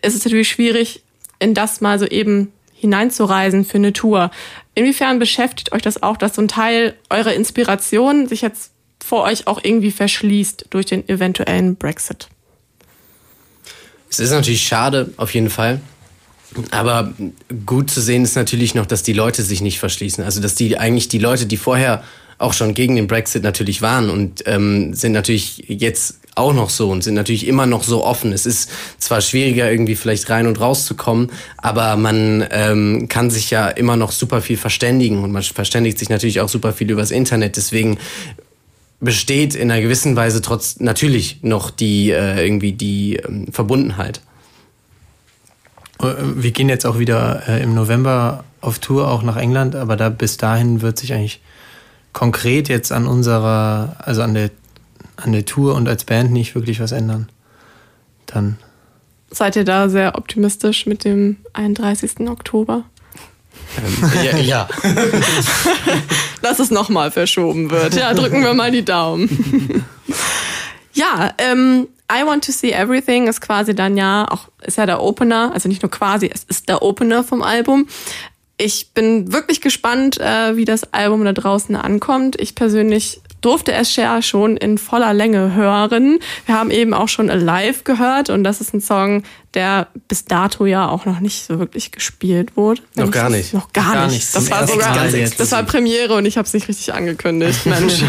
ist 0.00 0.14
es 0.14 0.24
natürlich 0.24 0.48
schwierig, 0.48 1.02
in 1.38 1.52
das 1.52 1.82
mal 1.82 1.98
so 1.98 2.06
eben 2.06 2.52
hineinzureisen 2.72 3.66
für 3.66 3.78
eine 3.78 3.92
Tour. 3.92 4.30
Inwiefern 4.76 5.18
beschäftigt 5.18 5.72
euch 5.72 5.80
das 5.80 6.02
auch, 6.02 6.18
dass 6.18 6.36
so 6.36 6.42
ein 6.42 6.48
Teil 6.48 6.94
eurer 7.08 7.32
Inspiration 7.32 8.28
sich 8.28 8.42
jetzt 8.42 8.72
vor 9.02 9.22
euch 9.22 9.46
auch 9.46 9.58
irgendwie 9.62 9.90
verschließt 9.90 10.66
durch 10.68 10.84
den 10.84 11.08
eventuellen 11.08 11.76
Brexit? 11.76 12.28
Es 14.10 14.20
ist 14.20 14.30
natürlich 14.30 14.66
schade, 14.66 15.12
auf 15.16 15.32
jeden 15.32 15.48
Fall. 15.48 15.80
Aber 16.70 17.14
gut 17.64 17.90
zu 17.90 18.02
sehen 18.02 18.22
ist 18.22 18.36
natürlich 18.36 18.74
noch, 18.74 18.84
dass 18.84 19.02
die 19.02 19.14
Leute 19.14 19.42
sich 19.42 19.62
nicht 19.62 19.78
verschließen. 19.78 20.22
Also, 20.22 20.42
dass 20.42 20.54
die 20.54 20.76
eigentlich 20.76 21.08
die 21.08 21.18
Leute, 21.18 21.46
die 21.46 21.56
vorher 21.56 22.04
auch 22.36 22.52
schon 22.52 22.74
gegen 22.74 22.96
den 22.96 23.06
Brexit 23.06 23.42
natürlich 23.42 23.80
waren 23.80 24.10
und 24.10 24.42
ähm, 24.46 24.92
sind 24.92 25.12
natürlich 25.12 25.64
jetzt 25.68 26.20
auch 26.36 26.52
noch 26.52 26.70
so 26.70 26.90
und 26.90 27.02
sind 27.02 27.14
natürlich 27.14 27.46
immer 27.46 27.66
noch 27.66 27.82
so 27.82 28.04
offen. 28.04 28.32
Es 28.32 28.46
ist 28.46 28.70
zwar 28.98 29.20
schwieriger, 29.20 29.70
irgendwie 29.70 29.96
vielleicht 29.96 30.28
rein 30.30 30.46
und 30.46 30.60
raus 30.60 30.84
zu 30.84 30.94
kommen, 30.94 31.32
aber 31.56 31.96
man 31.96 32.46
ähm, 32.50 33.08
kann 33.08 33.30
sich 33.30 33.50
ja 33.50 33.68
immer 33.68 33.96
noch 33.96 34.12
super 34.12 34.42
viel 34.42 34.58
verständigen 34.58 35.24
und 35.24 35.32
man 35.32 35.42
verständigt 35.42 35.98
sich 35.98 36.10
natürlich 36.10 36.40
auch 36.40 36.48
super 36.48 36.72
viel 36.72 36.90
übers 36.90 37.10
Internet. 37.10 37.56
Deswegen 37.56 37.98
besteht 39.00 39.54
in 39.54 39.70
einer 39.70 39.80
gewissen 39.80 40.14
Weise 40.14 40.42
trotz 40.42 40.78
natürlich 40.78 41.42
noch 41.42 41.70
die 41.70 42.10
äh, 42.10 42.44
irgendwie 42.44 42.72
die 42.72 43.16
ähm, 43.16 43.46
Verbundenheit. 43.50 44.20
Äh, 46.00 46.14
wir 46.20 46.50
gehen 46.50 46.68
jetzt 46.68 46.84
auch 46.84 46.98
wieder 46.98 47.48
äh, 47.48 47.62
im 47.62 47.74
November 47.74 48.44
auf 48.60 48.78
Tour 48.78 49.10
auch 49.10 49.22
nach 49.22 49.36
England, 49.36 49.74
aber 49.74 49.96
da 49.96 50.10
bis 50.10 50.36
dahin 50.36 50.82
wird 50.82 50.98
sich 50.98 51.14
eigentlich 51.14 51.40
konkret 52.12 52.68
jetzt 52.68 52.92
an 52.92 53.06
unserer, 53.06 53.96
also 53.98 54.22
an 54.22 54.34
der 54.34 54.50
an 55.16 55.32
der 55.32 55.44
Tour 55.44 55.74
und 55.74 55.88
als 55.88 56.04
Band 56.04 56.32
nicht 56.32 56.54
wirklich 56.54 56.80
was 56.80 56.92
ändern. 56.92 57.28
Dann. 58.26 58.58
Seid 59.30 59.56
ihr 59.56 59.64
da 59.64 59.88
sehr 59.88 60.16
optimistisch 60.16 60.86
mit 60.86 61.04
dem 61.04 61.36
31. 61.52 62.28
Oktober? 62.28 62.84
Ähm, 63.78 64.10
ja. 64.22 64.36
ja. 64.36 64.68
Dass 66.42 66.58
es 66.58 66.70
nochmal 66.70 67.10
verschoben 67.10 67.70
wird. 67.70 67.94
Ja, 67.94 68.14
drücken 68.14 68.42
wir 68.42 68.54
mal 68.54 68.70
die 68.70 68.84
Daumen. 68.84 69.84
ja, 70.92 71.32
ähm, 71.38 71.88
I 72.10 72.24
Want 72.24 72.44
to 72.44 72.52
See 72.52 72.70
Everything 72.70 73.26
ist 73.26 73.40
quasi 73.40 73.74
dann 73.74 73.96
ja 73.96 74.26
auch, 74.30 74.48
ist 74.62 74.78
ja 74.78 74.86
der 74.86 75.02
Opener, 75.02 75.50
also 75.52 75.68
nicht 75.68 75.82
nur 75.82 75.90
quasi, 75.90 76.30
es 76.32 76.44
ist 76.44 76.68
der 76.68 76.82
Opener 76.82 77.24
vom 77.24 77.42
Album. 77.42 77.88
Ich 78.58 78.92
bin 78.94 79.32
wirklich 79.32 79.60
gespannt, 79.60 80.18
äh, 80.20 80.56
wie 80.56 80.64
das 80.64 80.92
Album 80.94 81.24
da 81.24 81.32
draußen 81.32 81.76
ankommt. 81.76 82.40
Ich 82.40 82.54
persönlich 82.54 83.20
durfte 83.40 83.72
es 83.72 83.94
ja 83.96 84.22
schon 84.22 84.56
in 84.56 84.78
voller 84.78 85.14
Länge 85.14 85.54
hören. 85.54 86.18
Wir 86.46 86.56
haben 86.56 86.70
eben 86.70 86.94
auch 86.94 87.08
schon 87.08 87.30
Alive 87.30 87.84
gehört 87.84 88.30
und 88.30 88.44
das 88.44 88.60
ist 88.60 88.74
ein 88.74 88.80
Song, 88.80 89.22
der 89.54 89.88
bis 90.08 90.24
dato 90.24 90.66
ja 90.66 90.88
auch 90.88 91.04
noch 91.04 91.20
nicht 91.20 91.44
so 91.44 91.58
wirklich 91.58 91.92
gespielt 91.92 92.56
wurde. 92.56 92.82
Noch 92.94 93.10
gar 93.10 93.30
nicht. 93.30 93.54
Noch 93.54 93.72
gar, 93.72 93.92
gar 93.92 94.08
nicht. 94.08 94.34
Das 94.34 94.50
war 94.50 94.66
sogar, 94.66 95.06
das 95.06 95.52
war 95.52 95.62
Premiere 95.62 96.14
und 96.14 96.26
ich 96.26 96.36
habe 96.36 96.46
es 96.46 96.54
nicht 96.54 96.68
richtig 96.68 96.92
angekündigt, 96.92 97.64
Mensch. 97.66 98.02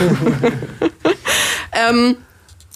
ähm, 1.71 2.17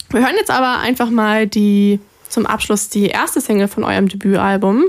wir 0.09 0.21
hören 0.21 0.35
jetzt 0.37 0.51
aber 0.51 0.79
einfach 0.79 1.09
mal 1.09 1.47
die 1.47 1.99
zum 2.29 2.45
Abschluss 2.45 2.89
die 2.89 3.07
erste 3.07 3.41
Single 3.41 3.67
von 3.67 3.83
eurem 3.83 4.07
Debütalbum, 4.07 4.85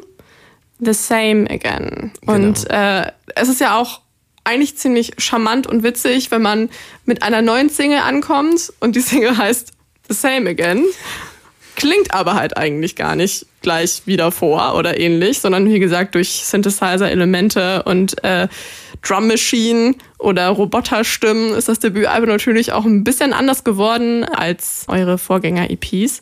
The 0.79 0.93
Same 0.93 1.51
Again. 1.51 2.13
Genau. 2.21 2.33
Und 2.33 2.71
äh, 2.71 3.11
es 3.35 3.49
ist 3.49 3.61
ja 3.61 3.79
auch 3.79 4.02
eigentlich 4.45 4.77
ziemlich 4.77 5.13
charmant 5.19 5.67
und 5.67 5.83
witzig, 5.83 6.31
wenn 6.31 6.43
man 6.43 6.69
mit 7.05 7.23
einer 7.23 7.43
neuen 7.43 7.71
Single 7.71 8.01
ankommt 8.01 8.73
und 8.81 8.97
die 8.97 9.01
Single 9.01 9.37
heißt 9.37 9.73
The 10.09 10.15
Same 10.15 10.51
Again. 10.51 10.85
Klingt 11.77 12.13
aber 12.13 12.35
halt 12.35 12.57
eigentlich 12.57 12.97
gar 12.97 13.17
nicht 13.17 13.47
gleich 13.63 14.03
wieder 14.05 14.31
vor 14.31 14.75
oder 14.77 15.01
ähnlich, 15.01 15.41
sondern 15.41 15.69
wie 15.69 15.79
gesagt 15.79 16.15
durch 16.15 16.45
Synthesizer-Elemente 16.45 17.85
und 17.85 18.23
äh, 18.25 18.49
Drum 19.03 19.27
Machine 19.27 19.97
oder 20.19 20.49
Roboterstimmen 20.49 21.55
ist 21.55 21.69
das 21.69 21.81
Debütalbum 21.81 22.29
natürlich 22.29 22.73
auch 22.73 22.85
ein 22.85 23.03
bisschen 23.03 23.33
anders 23.33 23.65
geworden 23.65 24.25
als 24.25 24.85
eure 24.87 25.19
Vorgänger-EPs. 25.19 26.21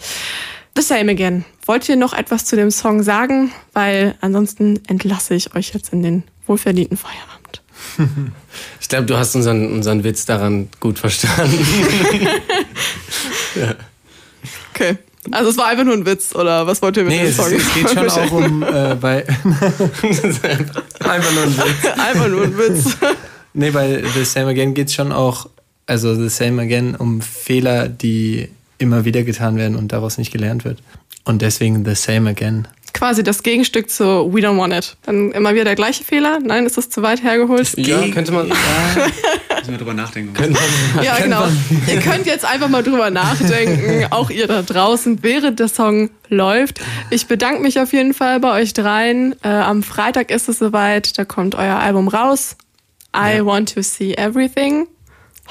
The 0.76 0.82
Same 0.82 1.10
Again. 1.10 1.44
Wollt 1.66 1.88
ihr 1.88 1.96
noch 1.96 2.14
etwas 2.14 2.46
zu 2.46 2.56
dem 2.56 2.70
Song 2.70 3.02
sagen? 3.02 3.52
Weil 3.74 4.14
ansonsten 4.20 4.80
entlasse 4.88 5.34
ich 5.34 5.54
euch 5.54 5.74
jetzt 5.74 5.92
in 5.92 6.02
den 6.02 6.22
wohlverdienten 6.46 6.96
Feierabend. 6.96 7.39
Ich 8.80 8.88
glaube, 8.88 9.06
du 9.06 9.16
hast 9.16 9.34
unseren, 9.36 9.72
unseren 9.72 10.04
Witz 10.04 10.24
daran 10.26 10.68
gut 10.80 10.98
verstanden. 10.98 11.58
ja. 13.54 13.74
Okay. 14.74 14.98
Also 15.30 15.50
es 15.50 15.56
war 15.58 15.66
einfach 15.66 15.84
nur 15.84 15.94
ein 15.94 16.06
Witz, 16.06 16.34
oder 16.34 16.66
was 16.66 16.80
wollt 16.80 16.96
ihr 16.96 17.04
mit 17.04 17.12
Nee, 17.12 17.18
dem 17.20 17.28
es, 17.28 17.36
Song? 17.36 17.52
es 17.52 17.74
geht 17.74 17.90
schon 17.90 18.08
auch 18.08 18.30
um 18.32 18.62
äh, 18.62 18.94
bei 18.98 19.24
Einfach 21.02 21.32
nur 21.32 21.42
ein 21.44 21.56
Witz. 21.58 21.98
einfach 21.98 22.28
nur 22.28 22.42
ein 22.44 22.56
Witz. 22.58 22.96
Nee, 23.52 23.70
bei 23.70 24.02
The 24.14 24.24
Same 24.24 24.46
Again 24.48 24.72
geht 24.74 24.88
es 24.88 24.94
schon 24.94 25.12
auch, 25.12 25.48
also 25.86 26.14
The 26.14 26.28
Same 26.30 26.62
Again, 26.62 26.94
um 26.94 27.20
Fehler, 27.20 27.88
die 27.88 28.48
immer 28.78 29.04
wieder 29.04 29.22
getan 29.22 29.56
werden 29.56 29.76
und 29.76 29.92
daraus 29.92 30.16
nicht 30.16 30.32
gelernt 30.32 30.64
wird. 30.64 30.78
Und 31.24 31.42
deswegen 31.42 31.84
The 31.84 31.94
Same 31.94 32.30
Again. 32.30 32.66
Quasi 32.92 33.22
das 33.22 33.42
Gegenstück 33.42 33.88
zu 33.90 34.04
We 34.32 34.40
Don't 34.40 34.58
Want 34.58 34.72
It. 34.74 34.96
Dann 35.06 35.32
immer 35.32 35.54
wieder 35.54 35.64
der 35.64 35.74
gleiche 35.74 36.04
Fehler. 36.04 36.38
Nein, 36.42 36.66
ist 36.66 36.76
das 36.76 36.90
zu 36.90 37.02
weit 37.02 37.22
hergeholt? 37.22 37.72
Ja, 37.78 38.00
könnte 38.08 38.32
man. 38.32 38.48
Müssen 38.48 39.70
wir 39.72 39.78
drüber 39.78 39.94
nachdenken. 39.94 40.34
Ja, 41.02 41.16
genau. 41.18 41.44
Ihr 41.86 42.00
könnt 42.00 42.26
jetzt 42.26 42.44
einfach 42.44 42.68
mal 42.68 42.82
drüber 42.82 43.10
nachdenken, 43.10 44.06
auch 44.10 44.30
ihr 44.30 44.46
da 44.46 44.62
draußen, 44.62 45.22
während 45.22 45.60
der 45.60 45.68
Song 45.68 46.10
läuft. 46.28 46.80
Ich 47.10 47.26
bedanke 47.26 47.62
mich 47.62 47.78
auf 47.80 47.92
jeden 47.92 48.14
Fall 48.14 48.40
bei 48.40 48.52
euch 48.60 48.72
dreien. 48.72 49.34
Äh, 49.42 49.48
am 49.48 49.82
Freitag 49.82 50.30
ist 50.30 50.48
es 50.48 50.58
soweit, 50.58 51.16
da 51.18 51.24
kommt 51.24 51.54
euer 51.54 51.76
Album 51.76 52.08
raus. 52.08 52.56
I 53.16 53.36
Ja. 53.38 53.46
Want 53.46 53.74
to 53.74 53.82
See 53.82 54.14
Everything. 54.14 54.86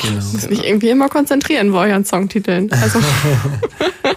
Genau. 0.02 0.18
Ich 0.20 0.34
muss 0.34 0.50
mich 0.50 0.64
irgendwie 0.66 0.90
immer 0.90 1.10
konzentrieren 1.10 1.72
bei 1.74 1.90
euren 1.90 2.06
Songtiteln. 2.06 2.72
Also 2.72 3.00
Ja, 4.04 4.14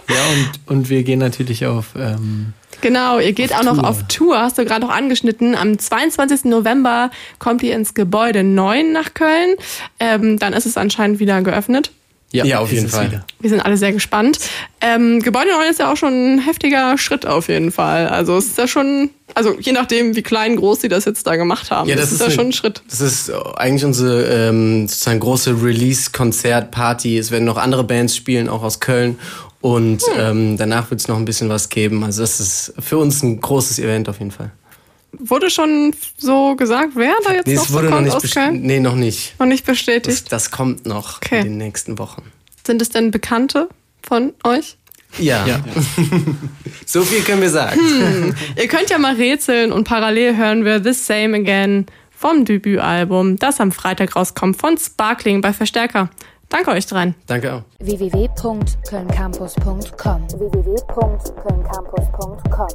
und, 0.67 0.77
und 0.77 0.89
wir 0.89 1.03
gehen 1.03 1.19
natürlich 1.19 1.65
auf. 1.65 1.87
Ähm, 1.97 2.53
genau, 2.83 3.17
ihr 3.17 3.33
geht 3.33 3.51
Auf 3.51 3.61
auch 3.61 3.63
noch 3.63 3.77
Tour. 3.77 3.87
auf 3.89 4.03
Tour, 4.07 4.39
hast 4.39 4.57
du 4.59 4.65
gerade 4.65 4.85
noch 4.85 4.93
angeschnitten. 4.93 5.55
Am 5.55 5.79
22. 5.79 6.45
November 6.45 7.09
kommt 7.39 7.63
ihr 7.63 7.73
ins 7.75 7.95
Gebäude 7.95 8.43
9 8.43 8.91
nach 8.91 9.15
Köln. 9.15 9.55
Ähm, 9.99 10.37
dann 10.37 10.53
ist 10.53 10.67
es 10.67 10.77
anscheinend 10.77 11.19
wieder 11.19 11.41
geöffnet. 11.41 11.89
Ja, 12.31 12.59
auf 12.59 12.69
ist 12.71 12.77
jeden 12.79 12.89
Fall. 12.89 13.11
wieder. 13.11 13.25
Wir 13.39 13.49
sind 13.51 13.59
alle 13.59 13.77
sehr 13.77 13.93
gespannt. 13.93 14.39
Ähm, 14.81 15.21
Gebäude 15.21 15.51
9 15.51 15.69
ist 15.69 15.79
ja 15.79 15.91
auch 15.91 15.97
schon 15.97 16.35
ein 16.35 16.39
heftiger 16.39 16.97
Schritt 16.97 17.27
auf 17.27 17.47
jeden 17.47 17.71
Fall. 17.71 18.07
Also 18.07 18.35
es 18.37 18.47
ist 18.47 18.57
ja 18.57 18.67
schon, 18.67 19.11
also 19.35 19.55
je 19.59 19.71
nachdem, 19.71 20.15
wie 20.15 20.23
klein, 20.23 20.55
groß 20.55 20.81
sie 20.81 20.89
das 20.89 21.05
jetzt 21.05 21.27
da 21.27 21.35
gemacht 21.35 21.69
haben, 21.69 21.87
Ja, 21.87 21.95
das, 21.95 22.05
das 22.05 22.13
ist 22.13 22.21
ja 22.21 22.31
schon 22.31 22.47
ein 22.47 22.51
Schritt. 22.53 22.81
Das 22.89 23.01
ist 23.01 23.31
eigentlich 23.55 23.85
unsere 23.85 24.23
ähm, 24.49 24.87
sozusagen 24.87 25.19
große 25.19 25.61
Release-Konzert-Party. 25.63 27.19
Es 27.19 27.29
werden 27.29 27.45
noch 27.45 27.57
andere 27.57 27.83
Bands 27.83 28.15
spielen, 28.15 28.49
auch 28.49 28.63
aus 28.63 28.79
Köln. 28.79 29.19
Und 29.63 30.03
ähm, 30.17 30.57
danach 30.57 30.89
wird 30.91 30.99
es 30.99 31.07
noch 31.07 31.15
ein 31.15 31.23
bisschen 31.23 31.47
was 31.47 31.69
geben. 31.69 32.03
Also 32.03 32.21
das 32.21 32.41
ist 32.41 32.73
für 32.79 32.97
uns 32.97 33.23
ein 33.23 33.39
großes 33.39 33.79
Event 33.79 34.09
auf 34.09 34.19
jeden 34.19 34.31
Fall. 34.31 34.51
Wurde 35.13 35.49
schon 35.49 35.95
so 36.17 36.55
gesagt, 36.57 36.89
wer 36.95 37.13
da 37.25 37.33
jetzt 37.33 37.47
Nee, 37.47 37.53
noch 37.55 37.61
es 37.61 37.67
so 37.69 37.73
wurde 37.75 37.85
noch 37.85 37.93
kommt 37.93 38.05
nicht, 38.07 38.15
aus 38.15 38.21
best- 38.23 38.33
Köln? 38.33 38.61
nee, 38.61 38.81
noch 38.81 38.95
nicht. 38.95 39.39
Noch 39.39 39.45
nicht 39.47 39.61
Das, 39.65 39.73
bestätigt. 39.77 40.29
das 40.33 40.51
kommt 40.51 40.85
noch 40.85 41.17
Okay. 41.17 41.37
in 41.39 41.43
den 41.45 41.57
nächsten 41.59 41.97
Wochen. 41.97 42.23
Sind 42.67 42.81
es 42.81 42.89
denn 42.89 43.09
Bekannte 43.11 43.69
von 44.01 44.33
euch? 44.43 44.75
Ja, 45.17 45.45
Ja. 45.47 45.63
so 46.85 47.03
viel 47.03 47.21
können 47.21 47.41
wir 47.41 47.49
sagen. 47.51 48.35
Ihr 48.57 48.67
könnt 48.67 48.89
ja 48.89 48.97
mal 48.97 49.15
rätseln 49.15 49.71
und 49.71 49.85
parallel 49.85 50.35
hören 50.35 50.65
wir 50.65 50.83
The 50.83 50.91
Same 50.91 51.37
Again 51.37 51.85
vom 52.11 52.43
Debütalbum, 52.43 53.37
das 53.37 53.61
am 53.61 53.71
Freitag 53.71 54.15
rauskommt 54.17 54.57
von 54.57 54.77
Sparkling 54.77 55.39
bei 55.39 55.53
Verstärker. 55.53 56.09
Danke 56.53 56.69
euch 56.69 56.85
dreien. 56.85 57.15
Danke 57.25 57.51
auch. 57.51 57.63
www.kölncampus.com 57.79 60.27
www.kölncampus.com 60.29 62.67